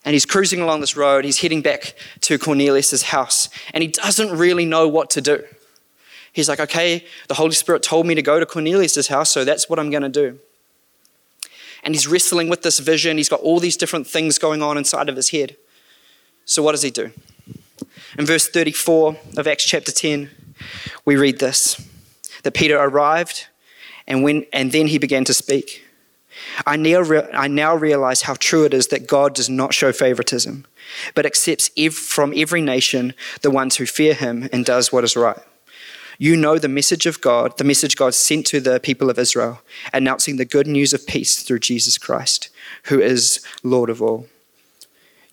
And 0.04 0.14
he's 0.14 0.26
cruising 0.26 0.62
along 0.62 0.82
this 0.82 0.96
road. 0.98 1.26
He's 1.26 1.42
heading 1.42 1.62
back 1.62 1.96
to 2.22 2.40
Cornelius' 2.40 3.04
house, 3.04 3.50
and 3.74 3.82
he 3.82 3.90
doesn't 3.90 4.38
really 4.38 4.66
know 4.66 4.88
what 4.88 5.10
to 5.12 5.22
do. 5.22 5.44
He's 6.34 6.48
like, 6.48 6.62
okay, 6.62 7.06
the 7.28 7.34
Holy 7.34 7.52
Spirit 7.52 7.84
told 7.84 8.06
me 8.08 8.16
to 8.16 8.22
go 8.22 8.40
to 8.40 8.46
Cornelius' 8.46 9.08
house, 9.08 9.30
so 9.30 9.44
that's 9.44 9.70
what 9.70 9.80
I'm 9.80 9.90
going 9.90 10.04
to 10.04 10.10
do. 10.10 10.40
And 11.84 11.94
he's 11.94 12.08
wrestling 12.08 12.48
with 12.48 12.62
this 12.62 12.80
vision. 12.80 13.18
He's 13.18 13.30
got 13.30 13.42
all 13.42 13.60
these 13.60 13.76
different 13.76 14.08
things 14.08 14.38
going 14.38 14.62
on 14.62 14.78
inside 14.78 15.10
of 15.10 15.16
his 15.16 15.32
head. 15.32 15.58
So, 16.46 16.64
what 16.64 16.72
does 16.72 16.84
he 16.84 16.92
do? 16.92 17.12
In 18.18 18.26
verse 18.26 18.48
34 18.48 19.18
of 19.38 19.48
Acts 19.48 19.66
chapter 19.66 19.92
10, 19.92 20.30
we 21.06 21.16
read 21.16 21.40
this 21.40 21.88
that 22.44 22.54
Peter 22.54 22.78
arrived, 22.80 23.48
and, 24.08 24.24
when, 24.24 24.46
and 24.54 24.72
then 24.72 24.88
he 24.88 24.98
began 24.98 25.24
to 25.26 25.34
speak. 25.34 25.84
I 26.66 26.76
now, 26.76 27.02
re- 27.02 27.30
I 27.34 27.48
now 27.48 27.76
realize 27.76 28.24
how 28.24 28.36
true 28.36 28.66
it 28.66 28.74
is 28.74 28.88
that 28.88 29.08
God 29.08 29.36
does 29.36 29.50
not 29.50 29.74
show 29.74 29.92
favoritism, 29.92 30.66
but 31.14 31.26
accepts 31.26 31.70
ev- 31.78 31.94
from 31.94 32.34
every 32.36 32.62
nation 32.62 33.14
the 33.42 33.52
ones 33.52 33.76
who 33.78 33.86
fear 33.86 34.14
him 34.14 34.50
and 34.52 34.66
does 34.66 34.92
what 34.92 35.04
is 35.04 35.16
right. 35.16 35.40
You 36.18 36.38
know 36.38 36.58
the 36.58 36.68
message 36.68 37.06
of 37.06 37.20
God, 37.20 37.58
the 37.58 37.64
message 37.64 37.96
God 37.96 38.14
sent 38.14 38.46
to 38.48 38.60
the 38.60 38.80
people 38.80 39.10
of 39.10 39.18
Israel, 39.18 39.62
announcing 39.92 40.38
the 40.38 40.46
good 40.46 40.68
news 40.68 40.94
of 40.94 41.08
peace 41.08 41.42
through 41.42 41.60
Jesus 41.60 41.98
Christ, 41.98 42.50
who 42.86 43.00
is 43.02 43.44
Lord 43.64 43.90
of 43.90 44.02
all. 44.02 44.28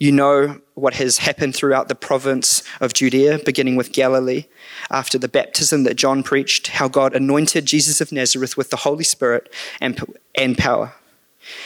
You 0.01 0.13
know 0.13 0.61
what 0.75 0.95
has 0.95 1.19
happened 1.19 1.57
throughout 1.57 1.89
the 1.89 1.97
province 1.97 2.63
of 2.81 2.95
Judea, 2.95 3.41
beginning 3.45 3.75
with 3.75 3.93
Galilee, 3.93 4.45
after 4.93 5.19
the 5.19 5.29
baptism 5.29 5.83
that 5.83 5.97
John 5.97 6.23
preached, 6.23 6.69
how 6.69 6.87
God 6.87 7.17
anointed 7.17 7.67
Jesus 7.67 8.01
of 8.01 8.13
Nazareth 8.13 8.57
with 8.57 8.71
the 8.71 8.77
Holy 8.77 9.03
Spirit 9.03 9.53
and, 9.81 10.01
and 10.37 10.57
power, 10.57 10.95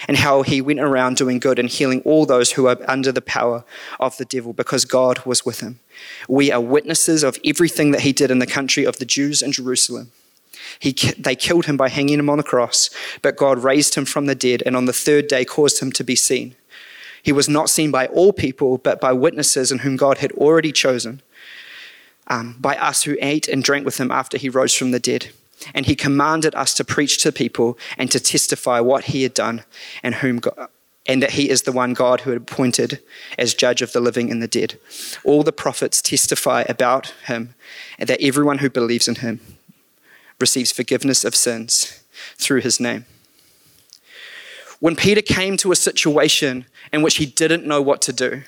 and 0.08 0.16
how 0.16 0.40
he 0.40 0.62
went 0.62 0.80
around 0.80 1.18
doing 1.18 1.40
good 1.40 1.58
and 1.58 1.68
healing 1.68 2.00
all 2.06 2.24
those 2.24 2.52
who 2.52 2.66
are 2.68 2.78
under 2.88 3.12
the 3.12 3.20
power 3.20 3.64
of 4.00 4.16
the 4.16 4.24
devil, 4.24 4.54
because 4.54 4.86
God 4.86 5.18
was 5.26 5.44
with 5.44 5.60
him. 5.60 5.80
We 6.26 6.50
are 6.50 6.60
witnesses 6.60 7.22
of 7.22 7.38
everything 7.44 7.90
that 7.90 8.00
he 8.00 8.14
did 8.14 8.30
in 8.30 8.38
the 8.38 8.46
country 8.46 8.86
of 8.86 8.96
the 8.96 9.04
Jews 9.04 9.42
in 9.42 9.52
Jerusalem. 9.52 10.10
He, 10.78 10.92
they 11.18 11.36
killed 11.36 11.66
him 11.66 11.76
by 11.76 11.90
hanging 11.90 12.18
him 12.18 12.30
on 12.30 12.38
the 12.38 12.44
cross, 12.44 12.88
but 13.20 13.36
God 13.36 13.58
raised 13.58 13.94
him 13.94 14.06
from 14.06 14.24
the 14.24 14.34
dead, 14.34 14.62
and 14.64 14.74
on 14.74 14.86
the 14.86 14.92
third 14.94 15.28
day 15.28 15.44
caused 15.44 15.82
him 15.82 15.92
to 15.92 16.02
be 16.02 16.16
seen 16.16 16.56
he 17.22 17.32
was 17.32 17.48
not 17.48 17.70
seen 17.70 17.90
by 17.90 18.06
all 18.08 18.32
people, 18.32 18.78
but 18.78 19.00
by 19.00 19.12
witnesses 19.12 19.70
in 19.70 19.80
whom 19.80 19.96
God 19.96 20.18
had 20.18 20.32
already 20.32 20.72
chosen, 20.72 21.22
um, 22.26 22.56
by 22.60 22.76
us 22.76 23.04
who 23.04 23.16
ate 23.20 23.46
and 23.48 23.62
drank 23.62 23.84
with 23.84 23.98
him 23.98 24.10
after 24.10 24.36
he 24.36 24.48
rose 24.48 24.74
from 24.74 24.90
the 24.90 25.00
dead. 25.00 25.30
And 25.72 25.86
he 25.86 25.94
commanded 25.94 26.54
us 26.56 26.74
to 26.74 26.84
preach 26.84 27.22
to 27.22 27.30
people 27.30 27.78
and 27.96 28.10
to 28.10 28.18
testify 28.18 28.80
what 28.80 29.04
he 29.04 29.22
had 29.22 29.34
done 29.34 29.62
and 30.02 30.16
whom 30.16 30.38
God, 30.38 30.68
and 31.06 31.22
that 31.22 31.32
he 31.32 31.48
is 31.48 31.62
the 31.62 31.72
one 31.72 31.94
God 31.94 32.22
who 32.22 32.30
had 32.30 32.42
appointed 32.42 33.00
as 33.38 33.54
judge 33.54 33.82
of 33.82 33.92
the 33.92 34.00
living 34.00 34.30
and 34.30 34.42
the 34.42 34.48
dead. 34.48 34.78
All 35.24 35.44
the 35.44 35.52
prophets 35.52 36.02
testify 36.02 36.64
about 36.68 37.14
him, 37.26 37.54
and 37.98 38.08
that 38.08 38.20
everyone 38.20 38.58
who 38.58 38.70
believes 38.70 39.06
in 39.06 39.16
him 39.16 39.40
receives 40.40 40.72
forgiveness 40.72 41.24
of 41.24 41.36
sins 41.36 42.02
through 42.36 42.60
his 42.60 42.80
name. 42.80 43.04
When 44.82 44.96
Peter 44.96 45.22
came 45.22 45.56
to 45.58 45.70
a 45.70 45.76
situation 45.76 46.66
in 46.92 47.02
which 47.02 47.18
he 47.18 47.24
didn't 47.24 47.64
know 47.64 47.80
what 47.80 48.02
to 48.02 48.12
do, 48.12 48.42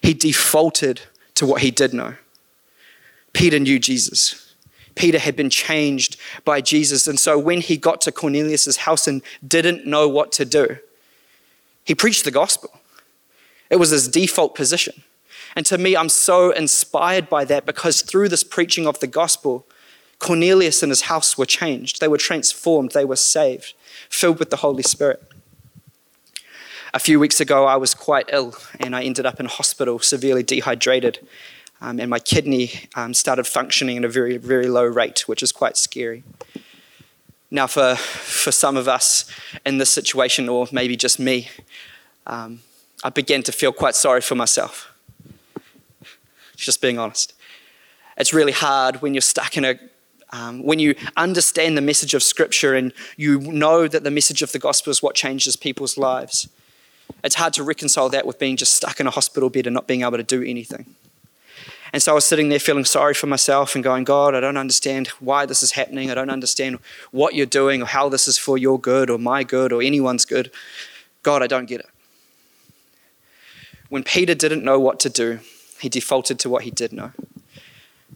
he 0.00 0.14
defaulted 0.14 1.02
to 1.34 1.44
what 1.44 1.60
he 1.60 1.70
did 1.70 1.92
know. 1.92 2.14
Peter 3.34 3.58
knew 3.58 3.78
Jesus. 3.78 4.54
Peter 4.94 5.18
had 5.18 5.36
been 5.36 5.50
changed 5.50 6.16
by 6.46 6.62
Jesus. 6.62 7.06
And 7.06 7.20
so 7.20 7.38
when 7.38 7.60
he 7.60 7.76
got 7.76 8.00
to 8.00 8.12
Cornelius' 8.12 8.78
house 8.78 9.06
and 9.06 9.20
didn't 9.46 9.84
know 9.84 10.08
what 10.08 10.32
to 10.32 10.46
do, 10.46 10.78
he 11.84 11.94
preached 11.94 12.24
the 12.24 12.30
gospel. 12.30 12.70
It 13.68 13.76
was 13.76 13.90
his 13.90 14.08
default 14.08 14.54
position. 14.54 15.02
And 15.54 15.66
to 15.66 15.76
me, 15.76 15.94
I'm 15.94 16.08
so 16.08 16.50
inspired 16.50 17.28
by 17.28 17.44
that 17.44 17.66
because 17.66 18.00
through 18.00 18.30
this 18.30 18.42
preaching 18.42 18.86
of 18.86 19.00
the 19.00 19.06
gospel, 19.06 19.66
Cornelius 20.18 20.82
and 20.82 20.88
his 20.88 21.02
house 21.02 21.36
were 21.36 21.44
changed. 21.44 22.00
They 22.00 22.08
were 22.08 22.16
transformed. 22.16 22.92
They 22.92 23.04
were 23.04 23.16
saved, 23.16 23.74
filled 24.08 24.38
with 24.38 24.48
the 24.48 24.56
Holy 24.56 24.82
Spirit. 24.82 25.22
A 26.94 26.98
few 26.98 27.18
weeks 27.18 27.40
ago, 27.40 27.64
I 27.64 27.76
was 27.76 27.94
quite 27.94 28.28
ill 28.30 28.54
and 28.78 28.94
I 28.94 29.02
ended 29.02 29.24
up 29.24 29.40
in 29.40 29.46
hospital, 29.46 29.98
severely 29.98 30.42
dehydrated. 30.42 31.26
Um, 31.80 31.98
and 31.98 32.10
my 32.10 32.18
kidney 32.18 32.70
um, 32.94 33.14
started 33.14 33.46
functioning 33.46 33.96
at 33.96 34.04
a 34.04 34.10
very, 34.10 34.36
very 34.36 34.68
low 34.68 34.84
rate, 34.84 35.26
which 35.26 35.42
is 35.42 35.52
quite 35.52 35.78
scary. 35.78 36.22
Now, 37.50 37.66
for, 37.66 37.96
for 37.96 38.52
some 38.52 38.76
of 38.76 38.88
us 38.88 39.24
in 39.64 39.78
this 39.78 39.90
situation, 39.90 40.50
or 40.50 40.68
maybe 40.70 40.94
just 40.94 41.18
me, 41.18 41.48
um, 42.26 42.60
I 43.02 43.08
began 43.08 43.42
to 43.44 43.52
feel 43.52 43.72
quite 43.72 43.94
sorry 43.94 44.20
for 44.20 44.34
myself. 44.34 44.92
Just 46.56 46.82
being 46.82 46.98
honest. 46.98 47.32
It's 48.18 48.34
really 48.34 48.52
hard 48.52 49.00
when 49.00 49.14
you're 49.14 49.22
stuck 49.22 49.56
in 49.56 49.64
a 49.64 49.78
um, 50.34 50.62
when 50.62 50.78
you 50.78 50.94
understand 51.14 51.76
the 51.76 51.82
message 51.82 52.14
of 52.14 52.22
Scripture 52.22 52.74
and 52.74 52.94
you 53.18 53.38
know 53.38 53.86
that 53.86 54.02
the 54.02 54.10
message 54.10 54.40
of 54.40 54.52
the 54.52 54.58
gospel 54.58 54.90
is 54.90 55.02
what 55.02 55.14
changes 55.14 55.56
people's 55.56 55.98
lives, 55.98 56.48
it's 57.24 57.36
hard 57.36 57.52
to 57.54 57.62
reconcile 57.62 58.08
that 58.10 58.26
with 58.26 58.38
being 58.38 58.56
just 58.56 58.74
stuck 58.74 59.00
in 59.00 59.06
a 59.06 59.10
hospital 59.10 59.50
bed 59.50 59.66
and 59.66 59.74
not 59.74 59.86
being 59.86 60.02
able 60.02 60.16
to 60.16 60.22
do 60.22 60.42
anything. 60.42 60.94
And 61.92 62.02
so 62.02 62.12
I 62.12 62.14
was 62.14 62.24
sitting 62.24 62.48
there 62.48 62.58
feeling 62.58 62.86
sorry 62.86 63.12
for 63.12 63.26
myself 63.26 63.74
and 63.74 63.84
going, 63.84 64.04
God, 64.04 64.34
I 64.34 64.40
don't 64.40 64.56
understand 64.56 65.08
why 65.20 65.44
this 65.44 65.62
is 65.62 65.72
happening. 65.72 66.10
I 66.10 66.14
don't 66.14 66.30
understand 66.30 66.78
what 67.10 67.34
you're 67.34 67.44
doing 67.44 67.82
or 67.82 67.86
how 67.86 68.08
this 68.08 68.26
is 68.26 68.38
for 68.38 68.56
your 68.56 68.80
good 68.80 69.10
or 69.10 69.18
my 69.18 69.44
good 69.44 69.72
or 69.72 69.82
anyone's 69.82 70.24
good. 70.24 70.50
God, 71.22 71.42
I 71.42 71.46
don't 71.46 71.66
get 71.66 71.80
it. 71.80 71.88
When 73.90 74.02
Peter 74.02 74.34
didn't 74.34 74.64
know 74.64 74.80
what 74.80 74.98
to 75.00 75.10
do, 75.10 75.40
he 75.80 75.90
defaulted 75.90 76.38
to 76.40 76.48
what 76.48 76.62
he 76.62 76.70
did 76.70 76.94
know. 76.94 77.12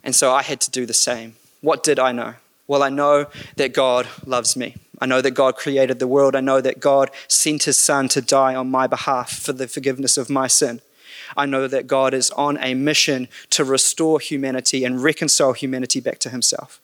And 0.02 0.14
so 0.14 0.32
I 0.32 0.42
had 0.42 0.60
to 0.62 0.70
do 0.70 0.86
the 0.86 0.94
same. 0.94 1.36
What 1.60 1.82
did 1.82 1.98
I 1.98 2.12
know? 2.12 2.34
Well, 2.66 2.82
I 2.82 2.88
know 2.88 3.26
that 3.56 3.74
God 3.74 4.08
loves 4.24 4.56
me. 4.56 4.76
I 4.98 5.06
know 5.06 5.20
that 5.20 5.32
God 5.32 5.56
created 5.56 5.98
the 5.98 6.08
world. 6.08 6.34
I 6.34 6.40
know 6.40 6.60
that 6.60 6.80
God 6.80 7.10
sent 7.28 7.64
his 7.64 7.78
son 7.78 8.08
to 8.08 8.22
die 8.22 8.54
on 8.54 8.70
my 8.70 8.86
behalf 8.86 9.30
for 9.30 9.52
the 9.52 9.68
forgiveness 9.68 10.16
of 10.16 10.30
my 10.30 10.46
sin. 10.46 10.80
I 11.36 11.46
know 11.46 11.66
that 11.68 11.86
God 11.86 12.14
is 12.14 12.30
on 12.32 12.56
a 12.58 12.74
mission 12.74 13.28
to 13.50 13.64
restore 13.64 14.20
humanity 14.20 14.84
and 14.84 15.02
reconcile 15.02 15.52
humanity 15.52 16.00
back 16.00 16.18
to 16.20 16.30
himself. 16.30 16.80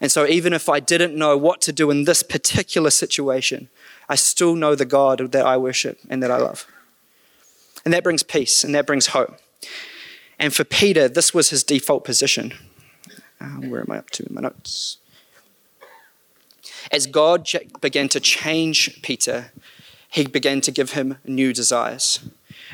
And 0.00 0.10
so, 0.10 0.26
even 0.26 0.52
if 0.52 0.68
I 0.68 0.80
didn't 0.80 1.14
know 1.14 1.36
what 1.36 1.60
to 1.62 1.72
do 1.72 1.90
in 1.90 2.04
this 2.04 2.22
particular 2.22 2.90
situation, 2.90 3.68
I 4.08 4.14
still 4.14 4.54
know 4.54 4.74
the 4.74 4.86
God 4.86 5.32
that 5.32 5.46
I 5.46 5.56
worship 5.56 5.98
and 6.08 6.22
that 6.22 6.30
I 6.30 6.38
love. 6.38 6.66
And 7.84 7.92
that 7.94 8.02
brings 8.02 8.22
peace 8.22 8.64
and 8.64 8.74
that 8.74 8.86
brings 8.86 9.08
hope. 9.08 9.38
And 10.38 10.54
for 10.54 10.64
Peter, 10.64 11.06
this 11.06 11.34
was 11.34 11.50
his 11.50 11.62
default 11.62 12.04
position. 12.04 12.54
Uh, 13.40 13.60
where 13.68 13.80
am 13.80 13.90
I 13.90 13.98
up 13.98 14.10
to 14.10 14.26
in 14.26 14.34
my 14.34 14.40
notes? 14.40 14.98
As 16.90 17.06
God 17.06 17.48
began 17.80 18.08
to 18.08 18.20
change 18.20 19.00
Peter, 19.02 19.52
he 20.10 20.26
began 20.26 20.60
to 20.62 20.72
give 20.72 20.92
him 20.92 21.18
new 21.24 21.52
desires. 21.52 22.20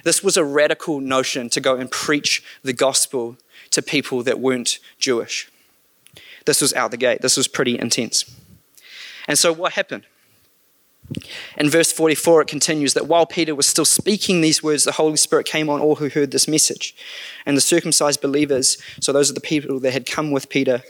This 0.05 0.23
was 0.23 0.37
a 0.37 0.45
radical 0.45 1.01
notion 1.01 1.51
to 1.51 1.61
go 1.61 1.77
and 1.77 1.91
preach 1.91 2.43
the 2.63 2.73
gospel 2.73 3.37
to 3.71 3.83
people 3.83 4.23
that 4.23 4.41
weren't 4.41 4.79
Jewish. 4.99 5.51
This 6.47 6.61
was 6.63 6.73
out 6.75 6.93
the 6.93 6.97
gate. 6.97 7.23
This 7.23 7.37
was 7.37 7.49
pretty 7.49 7.79
intense. 7.79 8.25
And 9.29 9.39
so, 9.39 9.53
what 9.53 9.73
happened? 9.73 10.07
In 11.57 11.71
verse 11.71 11.93
44, 11.93 12.43
it 12.43 12.49
continues 12.49 12.95
that 12.95 13.07
while 13.07 13.27
Peter 13.27 13.55
was 13.55 13.67
still 13.67 13.85
speaking 13.85 14.41
these 14.41 14.63
words, 14.63 14.85
the 14.85 14.93
Holy 14.93 15.17
Spirit 15.17 15.47
came 15.47 15.69
on 15.69 15.81
all 15.81 15.97
who 15.97 16.09
heard 16.09 16.31
this 16.31 16.49
message. 16.49 16.97
And 17.45 17.57
the 17.57 17.61
circumcised 17.61 18.21
believers, 18.21 18.79
so 19.01 19.13
those 19.13 19.31
are 19.31 19.35
the 19.35 19.41
people 19.41 19.79
that 19.81 19.93
had 19.93 20.07
come 20.07 20.33
with 20.33 20.49
Peter, 20.49 20.83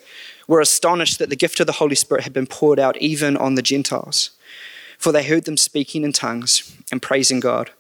were 0.47 0.61
astonished 0.61 1.19
that 1.19 1.31
the 1.31 1.37
gift 1.37 1.61
of 1.61 1.67
the 1.67 1.75
Holy 1.75 1.95
Spirit 1.95 2.25
had 2.25 2.33
been 2.33 2.47
poured 2.47 2.79
out 2.79 2.97
even 2.99 3.37
on 3.37 3.55
the 3.55 3.63
Gentiles. 3.63 4.31
For 4.99 5.13
they 5.13 5.25
heard 5.25 5.45
them 5.45 5.57
speaking 5.57 6.05
in 6.05 6.13
tongues 6.13 6.77
and 6.91 7.03
praising 7.03 7.41
God. 7.41 7.71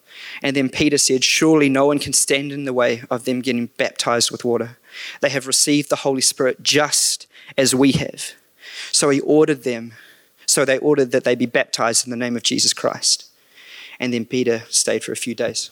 And 0.42 0.56
then 0.56 0.68
Peter 0.68 0.98
said, 0.98 1.24
Surely 1.24 1.68
no 1.68 1.86
one 1.86 1.98
can 1.98 2.12
stand 2.12 2.52
in 2.52 2.64
the 2.64 2.72
way 2.72 3.02
of 3.10 3.24
them 3.24 3.40
getting 3.40 3.66
baptized 3.66 4.30
with 4.30 4.44
water. 4.44 4.78
They 5.20 5.30
have 5.30 5.46
received 5.46 5.88
the 5.88 5.96
Holy 5.96 6.20
Spirit 6.20 6.62
just 6.62 7.26
as 7.56 7.74
we 7.74 7.92
have. 7.92 8.32
So 8.92 9.10
he 9.10 9.20
ordered 9.20 9.62
them 9.62 9.92
so 10.46 10.64
they 10.64 10.78
ordered 10.78 11.10
that 11.10 11.24
they 11.24 11.34
be 11.34 11.46
baptized 11.46 12.06
in 12.06 12.10
the 12.10 12.16
name 12.16 12.36
of 12.36 12.42
Jesus 12.42 12.72
Christ. 12.72 13.28
And 13.98 14.12
then 14.12 14.24
Peter 14.24 14.62
stayed 14.68 15.02
for 15.02 15.12
a 15.12 15.16
few 15.16 15.34
days. 15.34 15.70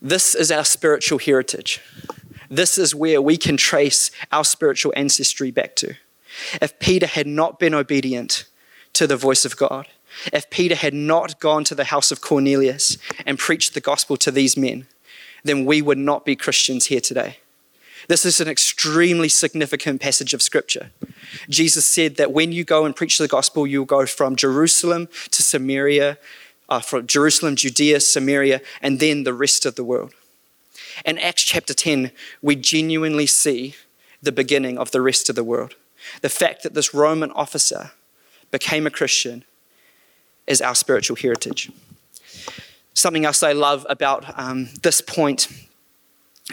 This 0.00 0.34
is 0.34 0.52
our 0.52 0.64
spiritual 0.64 1.18
heritage. 1.18 1.80
This 2.50 2.78
is 2.78 2.94
where 2.94 3.20
we 3.20 3.36
can 3.36 3.56
trace 3.56 4.10
our 4.32 4.44
spiritual 4.44 4.92
ancestry 4.96 5.50
back 5.50 5.76
to. 5.76 5.94
If 6.60 6.78
Peter 6.78 7.06
had 7.06 7.26
not 7.26 7.58
been 7.58 7.74
obedient 7.74 8.44
to 8.94 9.06
the 9.06 9.16
voice 9.16 9.44
of 9.44 9.56
God, 9.56 9.86
if 10.32 10.48
Peter 10.50 10.74
had 10.74 10.94
not 10.94 11.40
gone 11.40 11.64
to 11.64 11.74
the 11.74 11.84
house 11.84 12.10
of 12.10 12.20
Cornelius 12.20 12.96
and 13.24 13.38
preached 13.38 13.74
the 13.74 13.80
gospel 13.80 14.16
to 14.18 14.30
these 14.30 14.56
men, 14.56 14.86
then 15.44 15.64
we 15.64 15.82
would 15.82 15.98
not 15.98 16.24
be 16.24 16.36
Christians 16.36 16.86
here 16.86 17.00
today. 17.00 17.38
This 18.08 18.24
is 18.24 18.40
an 18.40 18.48
extremely 18.48 19.28
significant 19.28 20.00
passage 20.00 20.32
of 20.32 20.42
scripture. 20.42 20.90
Jesus 21.48 21.86
said 21.86 22.16
that 22.16 22.32
when 22.32 22.52
you 22.52 22.64
go 22.64 22.84
and 22.84 22.94
preach 22.94 23.18
the 23.18 23.28
gospel, 23.28 23.66
you'll 23.66 23.84
go 23.84 24.06
from 24.06 24.36
Jerusalem 24.36 25.08
to 25.30 25.42
Samaria, 25.42 26.18
uh, 26.68 26.80
from 26.80 27.06
Jerusalem, 27.06 27.56
Judea, 27.56 28.00
Samaria, 28.00 28.60
and 28.80 29.00
then 29.00 29.24
the 29.24 29.34
rest 29.34 29.66
of 29.66 29.74
the 29.74 29.84
world. 29.84 30.14
In 31.04 31.18
Acts 31.18 31.42
chapter 31.42 31.74
10, 31.74 32.10
we 32.42 32.56
genuinely 32.56 33.26
see 33.26 33.74
the 34.22 34.32
beginning 34.32 34.78
of 34.78 34.90
the 34.90 35.00
rest 35.00 35.28
of 35.28 35.36
the 35.36 35.44
world. 35.44 35.74
The 36.22 36.28
fact 36.28 36.62
that 36.62 36.74
this 36.74 36.94
Roman 36.94 37.30
officer 37.32 37.92
became 38.50 38.86
a 38.86 38.90
Christian 38.90 39.44
is 40.46 40.60
our 40.60 40.74
spiritual 40.74 41.16
heritage. 41.16 41.70
Something 42.94 43.24
else 43.24 43.42
I 43.42 43.52
love 43.52 43.86
about 43.90 44.38
um, 44.38 44.68
this 44.82 45.00
point 45.00 45.48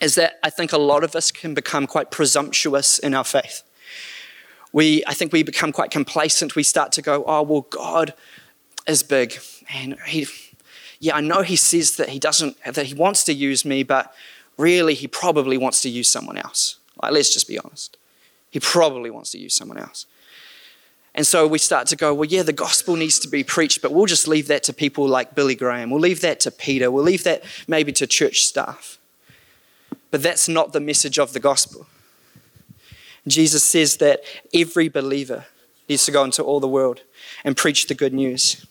is 0.02 0.16
that 0.16 0.40
I 0.44 0.50
think 0.50 0.74
a 0.74 0.78
lot 0.78 1.04
of 1.04 1.16
us 1.16 1.32
can 1.32 1.54
become 1.54 1.88
quite 1.88 2.12
presumptuous 2.12 3.00
in 3.00 3.14
our 3.14 3.24
faith. 3.24 3.64
We, 4.72 5.04
I 5.06 5.14
think 5.14 5.32
we 5.32 5.44
become 5.44 5.72
quite 5.72 5.92
complacent. 5.92 6.56
We 6.56 6.64
start 6.64 6.92
to 6.94 7.02
go, 7.02 7.24
oh, 7.28 7.44
well, 7.44 7.68
God 7.70 8.14
is 8.88 9.04
big. 9.04 9.40
And 9.72 9.98
he, 10.08 10.28
yeah, 11.04 11.18
I 11.18 11.20
know 11.20 11.42
he 11.42 11.58
says 11.58 11.98
that 11.98 12.08
he 12.10 12.18
doesn't, 12.18 12.56
that 12.64 12.86
he 12.86 12.94
wants 12.94 13.26
to 13.26 13.34
use 13.34 13.66
me, 13.66 13.84
but 13.84 14.16
really 14.58 14.94
he 14.94 15.06
probably 15.06 15.58
wants 15.58 15.82
to 15.82 15.90
use 15.90 16.08
someone 16.08 16.38
else. 16.38 16.78
Like, 17.02 17.12
let's 17.12 17.34
just 17.34 17.46
be 17.46 17.60
honest. 17.60 17.98
He 18.50 18.62
probably 18.62 19.10
wants 19.10 19.32
to 19.32 19.38
use 19.38 19.54
someone 19.54 19.78
else. 19.78 20.06
And 21.14 21.28
so 21.28 21.46
we 21.46 21.58
start 21.58 21.88
to 21.88 21.98
go, 21.98 22.14
well, 22.14 22.30
yeah, 22.30 22.42
the 22.42 22.54
gospel 22.54 22.96
needs 22.96 23.20
to 23.20 23.28
be 23.28 23.44
preached, 23.44 23.82
but 23.82 23.92
we'll 23.92 24.06
just 24.06 24.30
leave 24.30 24.48
that 24.48 24.64
to 24.64 24.74
people 24.74 25.06
like 25.06 25.36
Billy 25.36 25.56
Graham. 25.56 25.90
We'll 25.90 26.00
leave 26.00 26.22
that 26.22 26.40
to 26.42 26.52
Peter. 26.52 26.90
We'll 26.90 27.04
leave 27.04 27.26
that 27.26 27.44
maybe 27.68 27.92
to 27.92 28.08
church 28.08 28.46
staff. 28.46 28.98
But 30.10 30.24
that's 30.24 30.48
not 30.48 30.72
the 30.72 30.80
message 30.80 31.20
of 31.20 31.34
the 31.34 31.42
gospel. 31.42 31.86
Jesus 33.28 33.62
says 33.62 33.98
that 33.98 34.24
every 34.54 34.88
believer 34.88 35.48
needs 35.90 36.06
to 36.06 36.12
go 36.12 36.24
into 36.24 36.44
all 36.44 36.62
the 36.62 36.68
world 36.68 37.02
and 37.44 37.58
preach 37.58 37.88
the 37.88 37.94
good 37.94 38.14
news. 38.14 38.66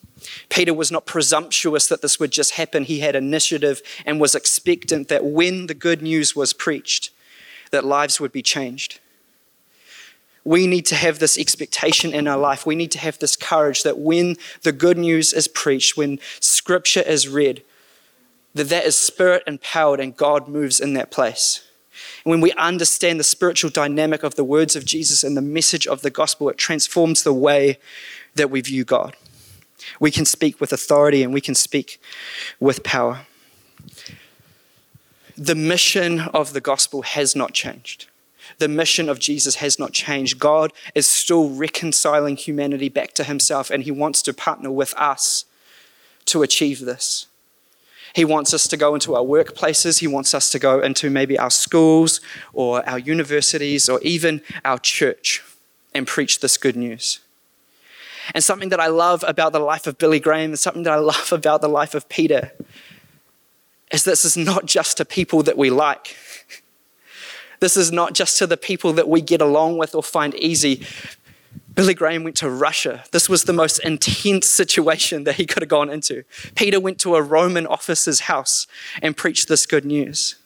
Peter 0.48 0.74
was 0.74 0.90
not 0.90 1.06
presumptuous 1.06 1.86
that 1.88 2.02
this 2.02 2.18
would 2.18 2.30
just 2.30 2.52
happen. 2.52 2.84
He 2.84 3.00
had 3.00 3.16
initiative 3.16 3.82
and 4.04 4.20
was 4.20 4.34
expectant 4.34 5.08
that 5.08 5.24
when 5.24 5.66
the 5.66 5.74
good 5.74 6.02
news 6.02 6.36
was 6.36 6.52
preached, 6.52 7.10
that 7.70 7.84
lives 7.84 8.20
would 8.20 8.32
be 8.32 8.42
changed. 8.42 9.00
We 10.44 10.66
need 10.66 10.86
to 10.86 10.96
have 10.96 11.18
this 11.18 11.38
expectation 11.38 12.12
in 12.12 12.26
our 12.26 12.38
life. 12.38 12.66
We 12.66 12.74
need 12.74 12.90
to 12.92 12.98
have 12.98 13.18
this 13.18 13.36
courage 13.36 13.84
that 13.84 13.98
when 13.98 14.36
the 14.62 14.72
good 14.72 14.98
news 14.98 15.32
is 15.32 15.46
preached, 15.46 15.96
when 15.96 16.18
scripture 16.40 17.02
is 17.02 17.28
read, 17.28 17.62
that 18.54 18.68
that 18.68 18.84
is 18.84 18.98
spirit 18.98 19.44
empowered 19.46 20.00
and 20.00 20.16
God 20.16 20.48
moves 20.48 20.80
in 20.80 20.94
that 20.94 21.10
place. 21.10 21.66
And 22.24 22.30
when 22.30 22.40
we 22.40 22.52
understand 22.52 23.20
the 23.20 23.24
spiritual 23.24 23.70
dynamic 23.70 24.22
of 24.22 24.34
the 24.34 24.44
words 24.44 24.76
of 24.76 24.84
Jesus 24.84 25.22
and 25.22 25.36
the 25.36 25.42
message 25.42 25.86
of 25.86 26.02
the 26.02 26.10
gospel, 26.10 26.48
it 26.48 26.58
transforms 26.58 27.22
the 27.22 27.32
way 27.32 27.78
that 28.34 28.50
we 28.50 28.60
view 28.60 28.84
God. 28.84 29.16
We 30.00 30.10
can 30.10 30.24
speak 30.24 30.60
with 30.60 30.72
authority 30.72 31.22
and 31.22 31.32
we 31.32 31.40
can 31.40 31.54
speak 31.54 32.00
with 32.60 32.82
power. 32.82 33.26
The 35.36 35.54
mission 35.54 36.20
of 36.20 36.52
the 36.52 36.60
gospel 36.60 37.02
has 37.02 37.34
not 37.34 37.52
changed. 37.52 38.06
The 38.58 38.68
mission 38.68 39.08
of 39.08 39.18
Jesus 39.18 39.56
has 39.56 39.78
not 39.78 39.92
changed. 39.92 40.38
God 40.38 40.72
is 40.94 41.06
still 41.06 41.48
reconciling 41.50 42.36
humanity 42.36 42.88
back 42.88 43.12
to 43.14 43.24
himself, 43.24 43.70
and 43.70 43.82
he 43.82 43.90
wants 43.90 44.22
to 44.22 44.34
partner 44.34 44.70
with 44.70 44.94
us 44.94 45.44
to 46.26 46.42
achieve 46.42 46.80
this. 46.80 47.26
He 48.14 48.24
wants 48.24 48.52
us 48.52 48.68
to 48.68 48.76
go 48.76 48.94
into 48.94 49.14
our 49.14 49.24
workplaces. 49.24 50.00
He 50.00 50.06
wants 50.06 50.34
us 50.34 50.50
to 50.50 50.58
go 50.58 50.80
into 50.80 51.08
maybe 51.08 51.38
our 51.38 51.50
schools 51.50 52.20
or 52.52 52.86
our 52.86 52.98
universities 52.98 53.88
or 53.88 54.00
even 54.02 54.42
our 54.64 54.78
church 54.78 55.42
and 55.94 56.06
preach 56.06 56.40
this 56.40 56.58
good 56.58 56.76
news. 56.76 57.20
And 58.34 58.42
something 58.42 58.70
that 58.70 58.80
I 58.80 58.86
love 58.86 59.24
about 59.26 59.52
the 59.52 59.60
life 59.60 59.86
of 59.86 59.98
Billy 59.98 60.20
Graham 60.20 60.50
and 60.50 60.58
something 60.58 60.82
that 60.84 60.92
I 60.92 60.96
love 60.96 61.32
about 61.32 61.60
the 61.60 61.68
life 61.68 61.94
of 61.94 62.08
Peter 62.08 62.52
is 63.92 64.04
this 64.04 64.24
is 64.24 64.36
not 64.36 64.66
just 64.66 64.96
to 64.96 65.04
people 65.04 65.42
that 65.42 65.58
we 65.58 65.70
like. 65.70 66.16
This 67.60 67.76
is 67.76 67.92
not 67.92 68.14
just 68.14 68.38
to 68.38 68.46
the 68.46 68.56
people 68.56 68.92
that 68.94 69.08
we 69.08 69.20
get 69.20 69.40
along 69.40 69.78
with 69.78 69.94
or 69.94 70.02
find 70.02 70.34
easy. 70.34 70.84
Billy 71.74 71.94
Graham 71.94 72.24
went 72.24 72.36
to 72.36 72.50
Russia. 72.50 73.04
This 73.12 73.28
was 73.28 73.44
the 73.44 73.52
most 73.52 73.78
intense 73.78 74.48
situation 74.48 75.24
that 75.24 75.36
he 75.36 75.46
could 75.46 75.62
have 75.62 75.68
gone 75.68 75.88
into. 75.88 76.24
Peter 76.54 76.80
went 76.80 76.98
to 77.00 77.14
a 77.14 77.22
Roman 77.22 77.66
officer's 77.66 78.20
house 78.20 78.66
and 79.00 79.16
preached 79.16 79.48
this 79.48 79.64
good 79.64 79.84
news. 79.84 80.36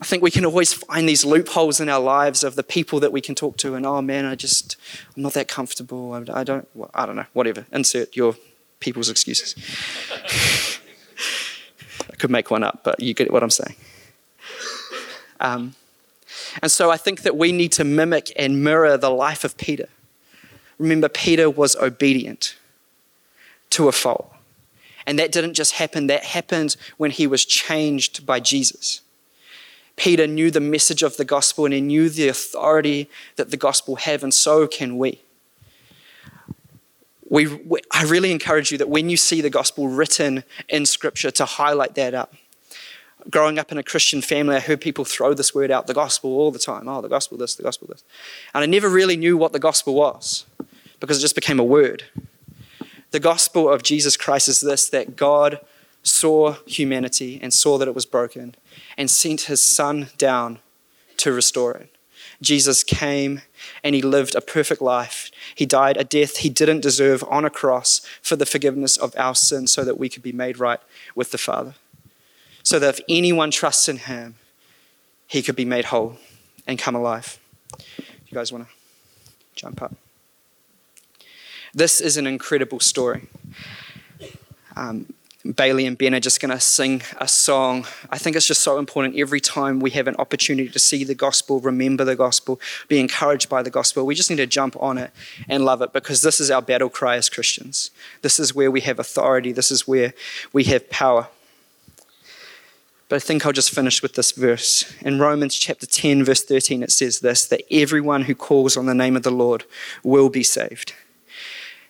I 0.00 0.04
think 0.04 0.22
we 0.22 0.30
can 0.30 0.44
always 0.44 0.72
find 0.72 1.08
these 1.08 1.24
loopholes 1.24 1.80
in 1.80 1.88
our 1.88 2.00
lives 2.00 2.44
of 2.44 2.54
the 2.54 2.62
people 2.62 3.00
that 3.00 3.10
we 3.10 3.20
can 3.20 3.34
talk 3.34 3.56
to, 3.58 3.74
and 3.74 3.84
oh 3.84 4.00
man, 4.00 4.24
I 4.24 4.36
just, 4.36 4.76
I'm 5.16 5.22
not 5.22 5.32
that 5.32 5.48
comfortable. 5.48 6.12
I 6.12 6.44
don't, 6.44 6.68
I 6.94 7.04
don't 7.06 7.16
know, 7.16 7.26
whatever. 7.32 7.66
Insert 7.72 8.14
your 8.14 8.36
people's 8.78 9.10
excuses. 9.10 9.56
I 12.10 12.14
could 12.16 12.30
make 12.30 12.50
one 12.50 12.62
up, 12.62 12.84
but 12.84 13.00
you 13.00 13.12
get 13.12 13.32
what 13.32 13.42
I'm 13.42 13.50
saying. 13.50 13.74
Um, 15.40 15.74
and 16.62 16.70
so 16.70 16.90
I 16.90 16.96
think 16.96 17.22
that 17.22 17.36
we 17.36 17.50
need 17.52 17.72
to 17.72 17.84
mimic 17.84 18.32
and 18.36 18.62
mirror 18.62 18.96
the 18.96 19.10
life 19.10 19.42
of 19.44 19.56
Peter. 19.56 19.88
Remember, 20.78 21.08
Peter 21.08 21.50
was 21.50 21.74
obedient 21.76 22.56
to 23.70 23.88
a 23.88 23.92
fault. 23.92 24.32
And 25.06 25.18
that 25.18 25.32
didn't 25.32 25.54
just 25.54 25.72
happen, 25.72 26.06
that 26.06 26.22
happened 26.24 26.76
when 26.98 27.10
he 27.10 27.26
was 27.26 27.44
changed 27.44 28.26
by 28.26 28.40
Jesus. 28.40 29.00
Peter 29.98 30.26
knew 30.26 30.50
the 30.50 30.60
message 30.60 31.02
of 31.02 31.16
the 31.16 31.24
gospel 31.24 31.64
and 31.66 31.74
he 31.74 31.80
knew 31.80 32.08
the 32.08 32.28
authority 32.28 33.10
that 33.36 33.50
the 33.50 33.56
gospel 33.56 33.96
have, 33.96 34.22
and 34.22 34.32
so 34.32 34.66
can 34.66 34.96
we. 34.96 35.20
We, 37.28 37.46
we, 37.46 37.80
I 37.92 38.04
really 38.04 38.32
encourage 38.32 38.72
you 38.72 38.78
that 38.78 38.88
when 38.88 39.10
you 39.10 39.18
see 39.18 39.42
the 39.42 39.50
gospel 39.50 39.88
written 39.88 40.44
in 40.68 40.86
scripture 40.86 41.30
to 41.32 41.44
highlight 41.44 41.94
that 41.96 42.14
up 42.14 42.32
growing 43.30 43.58
up 43.58 43.70
in 43.70 43.78
a 43.78 43.82
Christian 43.82 44.22
family, 44.22 44.56
I 44.56 44.60
heard 44.60 44.80
people 44.80 45.04
throw 45.04 45.34
this 45.34 45.54
word 45.54 45.70
out, 45.70 45.86
the 45.86 45.94
gospel, 45.94 46.30
all 46.30 46.50
the 46.50 46.58
time. 46.58 46.88
Oh, 46.88 47.02
the 47.02 47.08
gospel, 47.08 47.36
this, 47.36 47.54
the 47.54 47.62
gospel, 47.62 47.88
this. 47.88 48.04
And 48.54 48.62
I 48.62 48.66
never 48.66 48.88
really 48.88 49.16
knew 49.16 49.36
what 49.36 49.52
the 49.52 49.58
gospel 49.58 49.94
was 49.94 50.46
because 51.00 51.18
it 51.18 51.20
just 51.20 51.34
became 51.34 51.58
a 51.58 51.64
word. 51.64 52.04
The 53.10 53.20
gospel 53.20 53.68
of 53.68 53.82
Jesus 53.82 54.16
Christ 54.16 54.48
is 54.48 54.60
this 54.60 54.88
that 54.90 55.16
God 55.16 55.60
saw 56.02 56.56
humanity 56.66 57.38
and 57.42 57.52
saw 57.52 57.78
that 57.78 57.88
it 57.88 57.94
was 57.94 58.06
broken 58.06 58.54
and 58.96 59.10
sent 59.10 59.42
his 59.42 59.62
son 59.62 60.08
down 60.16 60.58
to 61.18 61.32
restore 61.32 61.74
it. 61.74 61.94
Jesus 62.40 62.84
came 62.84 63.42
and 63.82 63.94
he 63.94 64.02
lived 64.02 64.34
a 64.34 64.40
perfect 64.40 64.80
life. 64.80 65.30
He 65.54 65.66
died 65.66 65.96
a 65.96 66.04
death 66.04 66.38
he 66.38 66.48
didn't 66.48 66.80
deserve 66.80 67.24
on 67.28 67.44
a 67.44 67.50
cross 67.50 68.00
for 68.22 68.36
the 68.36 68.46
forgiveness 68.46 68.96
of 68.96 69.14
our 69.16 69.34
sins 69.34 69.72
so 69.72 69.84
that 69.84 69.98
we 69.98 70.08
could 70.08 70.22
be 70.22 70.32
made 70.32 70.58
right 70.58 70.80
with 71.16 71.32
the 71.32 71.38
Father 71.38 71.74
so 72.68 72.78
that 72.78 72.98
if 72.98 73.04
anyone 73.08 73.50
trusts 73.50 73.88
in 73.88 73.96
him, 73.96 74.34
he 75.26 75.40
could 75.40 75.56
be 75.56 75.64
made 75.64 75.86
whole 75.86 76.18
and 76.66 76.78
come 76.78 76.94
alive. 76.94 77.38
You 77.78 78.34
guys 78.34 78.52
want 78.52 78.66
to 78.68 78.74
jump 79.54 79.80
up? 79.80 79.94
This 81.72 81.98
is 81.98 82.18
an 82.18 82.26
incredible 82.26 82.78
story. 82.78 83.26
Um, 84.76 85.14
Bailey 85.54 85.86
and 85.86 85.96
Ben 85.96 86.14
are 86.14 86.20
just 86.20 86.40
going 86.40 86.50
to 86.50 86.58
sing 86.58 87.02
a 87.18 87.28
song. 87.28 87.86
I 88.10 88.18
think 88.18 88.34
it's 88.34 88.46
just 88.46 88.60
so 88.60 88.78
important 88.78 89.16
every 89.16 89.40
time 89.40 89.78
we 89.78 89.90
have 89.90 90.08
an 90.08 90.16
opportunity 90.16 90.68
to 90.68 90.78
see 90.80 91.04
the 91.04 91.14
gospel, 91.14 91.60
remember 91.60 92.04
the 92.04 92.16
gospel, 92.16 92.60
be 92.88 92.98
encouraged 92.98 93.48
by 93.48 93.62
the 93.62 93.70
gospel. 93.70 94.04
We 94.04 94.16
just 94.16 94.30
need 94.30 94.36
to 94.36 94.48
jump 94.48 94.76
on 94.82 94.98
it 94.98 95.12
and 95.48 95.64
love 95.64 95.80
it 95.80 95.92
because 95.92 96.22
this 96.22 96.40
is 96.40 96.50
our 96.50 96.60
battle 96.60 96.90
cry 96.90 97.16
as 97.16 97.28
Christians. 97.28 97.92
This 98.22 98.40
is 98.40 98.52
where 98.52 98.70
we 98.70 98.80
have 98.80 98.98
authority, 98.98 99.52
this 99.52 99.70
is 99.70 99.86
where 99.86 100.12
we 100.52 100.64
have 100.64 100.90
power. 100.90 101.28
But 103.08 103.16
I 103.16 103.20
think 103.20 103.46
I'll 103.46 103.52
just 103.52 103.70
finish 103.70 104.02
with 104.02 104.14
this 104.14 104.32
verse. 104.32 104.92
In 105.02 105.20
Romans 105.20 105.54
chapter 105.54 105.86
10, 105.86 106.24
verse 106.24 106.42
13, 106.42 106.82
it 106.82 106.90
says 106.90 107.20
this 107.20 107.46
that 107.46 107.62
everyone 107.70 108.22
who 108.22 108.34
calls 108.34 108.76
on 108.76 108.86
the 108.86 108.94
name 108.94 109.16
of 109.16 109.22
the 109.22 109.30
Lord 109.30 109.64
will 110.02 110.28
be 110.28 110.42
saved. 110.42 110.94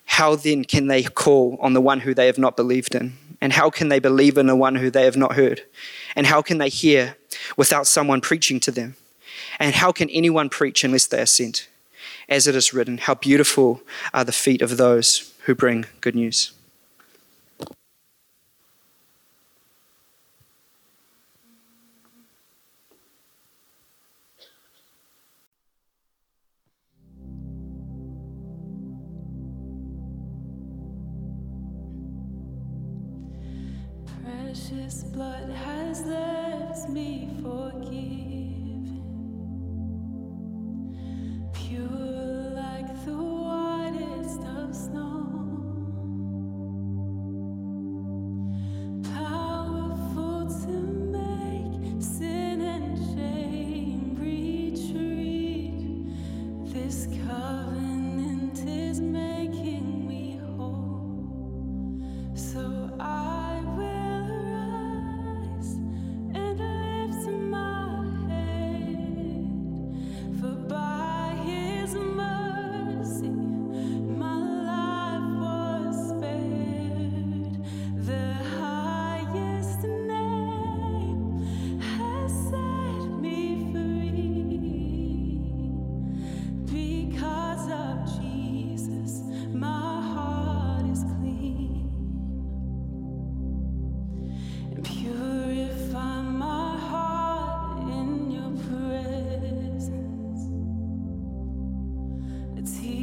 How 0.05 0.37
then 0.37 0.65
can 0.65 0.87
they 0.87 1.03
call 1.03 1.59
on 1.61 1.73
the 1.73 1.81
one 1.81 2.01
who 2.01 2.15
they 2.15 2.27
have 2.27 2.39
not 2.39 2.57
believed 2.57 2.95
in? 2.95 3.15
And 3.41 3.53
how 3.53 3.71
can 3.71 3.89
they 3.89 3.99
believe 4.01 4.37
in 4.37 4.47
the 4.47 4.57
one 4.57 4.77
who 4.77 4.91
they 4.91 5.05
have 5.05 5.17
not 5.17 5.35
heard? 5.35 5.63
And 6.17 6.27
how 6.27 6.43
can 6.43 6.59
they 6.59 6.69
hear 6.69 7.17
without 7.57 7.87
someone 7.87 8.21
preaching 8.21 8.59
to 8.61 8.71
them? 8.71 8.97
And 9.59 9.75
how 9.75 9.93
can 9.93 10.11
anyone 10.11 10.49
preach 10.49 10.85
unless 10.85 11.07
they 11.07 11.21
are 11.21 11.27
sent? 11.27 11.69
As 12.29 12.47
it 12.47 12.55
is 12.55 12.75
written, 12.75 12.99
how 12.99 13.15
beautiful 13.15 13.83
are 14.13 14.25
the 14.25 14.33
feet 14.33 14.61
of 14.61 14.77
those 14.77 15.33
who 15.45 15.55
bring 15.55 15.87
good 16.01 16.15
news. 16.15 16.53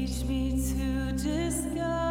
Teach 0.05 0.23
me 0.25 0.51
to 0.51 1.11
discover 1.13 2.04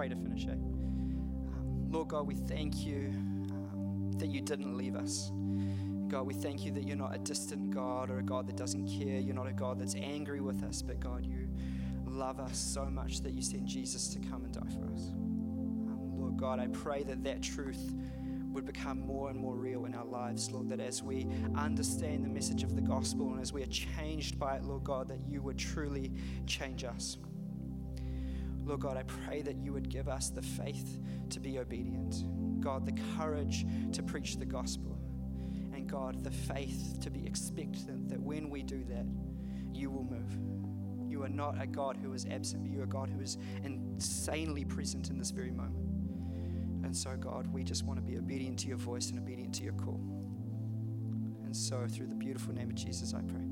pray 0.00 0.08
to 0.08 0.16
finish 0.16 0.44
it. 0.44 0.52
Um, 0.52 1.90
Lord 1.90 2.08
God, 2.08 2.26
we 2.26 2.34
thank 2.34 2.86
you 2.86 3.10
um, 3.10 4.10
that 4.16 4.28
you 4.28 4.40
didn't 4.40 4.74
leave 4.74 4.96
us. 4.96 5.30
God, 6.08 6.22
we 6.22 6.32
thank 6.32 6.64
you 6.64 6.72
that 6.72 6.88
you're 6.88 6.96
not 6.96 7.14
a 7.14 7.18
distant 7.18 7.70
God 7.70 8.08
or 8.08 8.20
a 8.20 8.22
God 8.22 8.46
that 8.46 8.56
doesn't 8.56 8.86
care. 8.86 9.20
You're 9.20 9.34
not 9.34 9.46
a 9.46 9.52
God 9.52 9.78
that's 9.78 9.94
angry 9.94 10.40
with 10.40 10.64
us, 10.64 10.80
but 10.80 11.00
God, 11.00 11.26
you 11.26 11.50
love 12.06 12.40
us 12.40 12.56
so 12.56 12.86
much 12.86 13.20
that 13.20 13.34
you 13.34 13.42
sent 13.42 13.66
Jesus 13.66 14.08
to 14.14 14.20
come 14.20 14.42
and 14.42 14.54
die 14.54 14.60
for 14.70 14.90
us. 14.90 15.10
Um, 15.10 16.18
Lord 16.18 16.38
God, 16.38 16.60
I 16.60 16.68
pray 16.68 17.02
that 17.02 17.22
that 17.24 17.42
truth 17.42 17.92
would 18.52 18.64
become 18.64 19.00
more 19.00 19.28
and 19.28 19.38
more 19.38 19.54
real 19.54 19.84
in 19.84 19.94
our 19.94 20.06
lives, 20.06 20.50
Lord, 20.50 20.70
that 20.70 20.80
as 20.80 21.02
we 21.02 21.26
understand 21.54 22.24
the 22.24 22.30
message 22.30 22.62
of 22.62 22.74
the 22.74 22.80
gospel 22.80 23.32
and 23.32 23.40
as 23.42 23.52
we 23.52 23.62
are 23.62 23.66
changed 23.66 24.38
by 24.38 24.56
it, 24.56 24.64
Lord 24.64 24.82
God, 24.82 25.08
that 25.08 25.20
you 25.28 25.42
would 25.42 25.58
truly 25.58 26.10
change 26.46 26.84
us. 26.84 27.18
Lord 28.64 28.80
God, 28.80 28.96
I 28.96 29.02
pray 29.02 29.42
that 29.42 29.56
you 29.56 29.72
would 29.72 29.88
give 29.88 30.08
us 30.08 30.30
the 30.30 30.42
faith 30.42 31.00
to 31.30 31.40
be 31.40 31.58
obedient. 31.58 32.24
God, 32.60 32.86
the 32.86 33.00
courage 33.16 33.66
to 33.92 34.02
preach 34.02 34.36
the 34.36 34.44
gospel. 34.44 34.98
And 35.72 35.88
God, 35.88 36.22
the 36.22 36.30
faith 36.30 36.98
to 37.00 37.10
be 37.10 37.26
expectant 37.26 38.08
that 38.08 38.20
when 38.20 38.50
we 38.50 38.62
do 38.62 38.84
that, 38.84 39.06
you 39.72 39.90
will 39.90 40.04
move. 40.04 41.10
You 41.10 41.22
are 41.22 41.28
not 41.28 41.60
a 41.60 41.66
God 41.66 41.96
who 41.96 42.12
is 42.12 42.26
absent, 42.26 42.62
but 42.62 42.70
you 42.70 42.80
are 42.80 42.84
a 42.84 42.88
God 42.88 43.08
who 43.08 43.20
is 43.20 43.38
insanely 43.64 44.64
present 44.64 45.10
in 45.10 45.18
this 45.18 45.30
very 45.30 45.50
moment. 45.50 45.90
And 46.84 46.96
so, 46.96 47.16
God, 47.16 47.46
we 47.52 47.62
just 47.62 47.84
want 47.84 47.98
to 47.98 48.02
be 48.02 48.16
obedient 48.16 48.58
to 48.60 48.68
your 48.68 48.76
voice 48.76 49.10
and 49.10 49.18
obedient 49.18 49.54
to 49.56 49.64
your 49.64 49.74
call. 49.74 50.00
And 51.44 51.54
so, 51.54 51.86
through 51.88 52.06
the 52.06 52.14
beautiful 52.14 52.54
name 52.54 52.70
of 52.70 52.76
Jesus, 52.76 53.12
I 53.12 53.22
pray. 53.22 53.46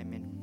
Amen. 0.00 0.41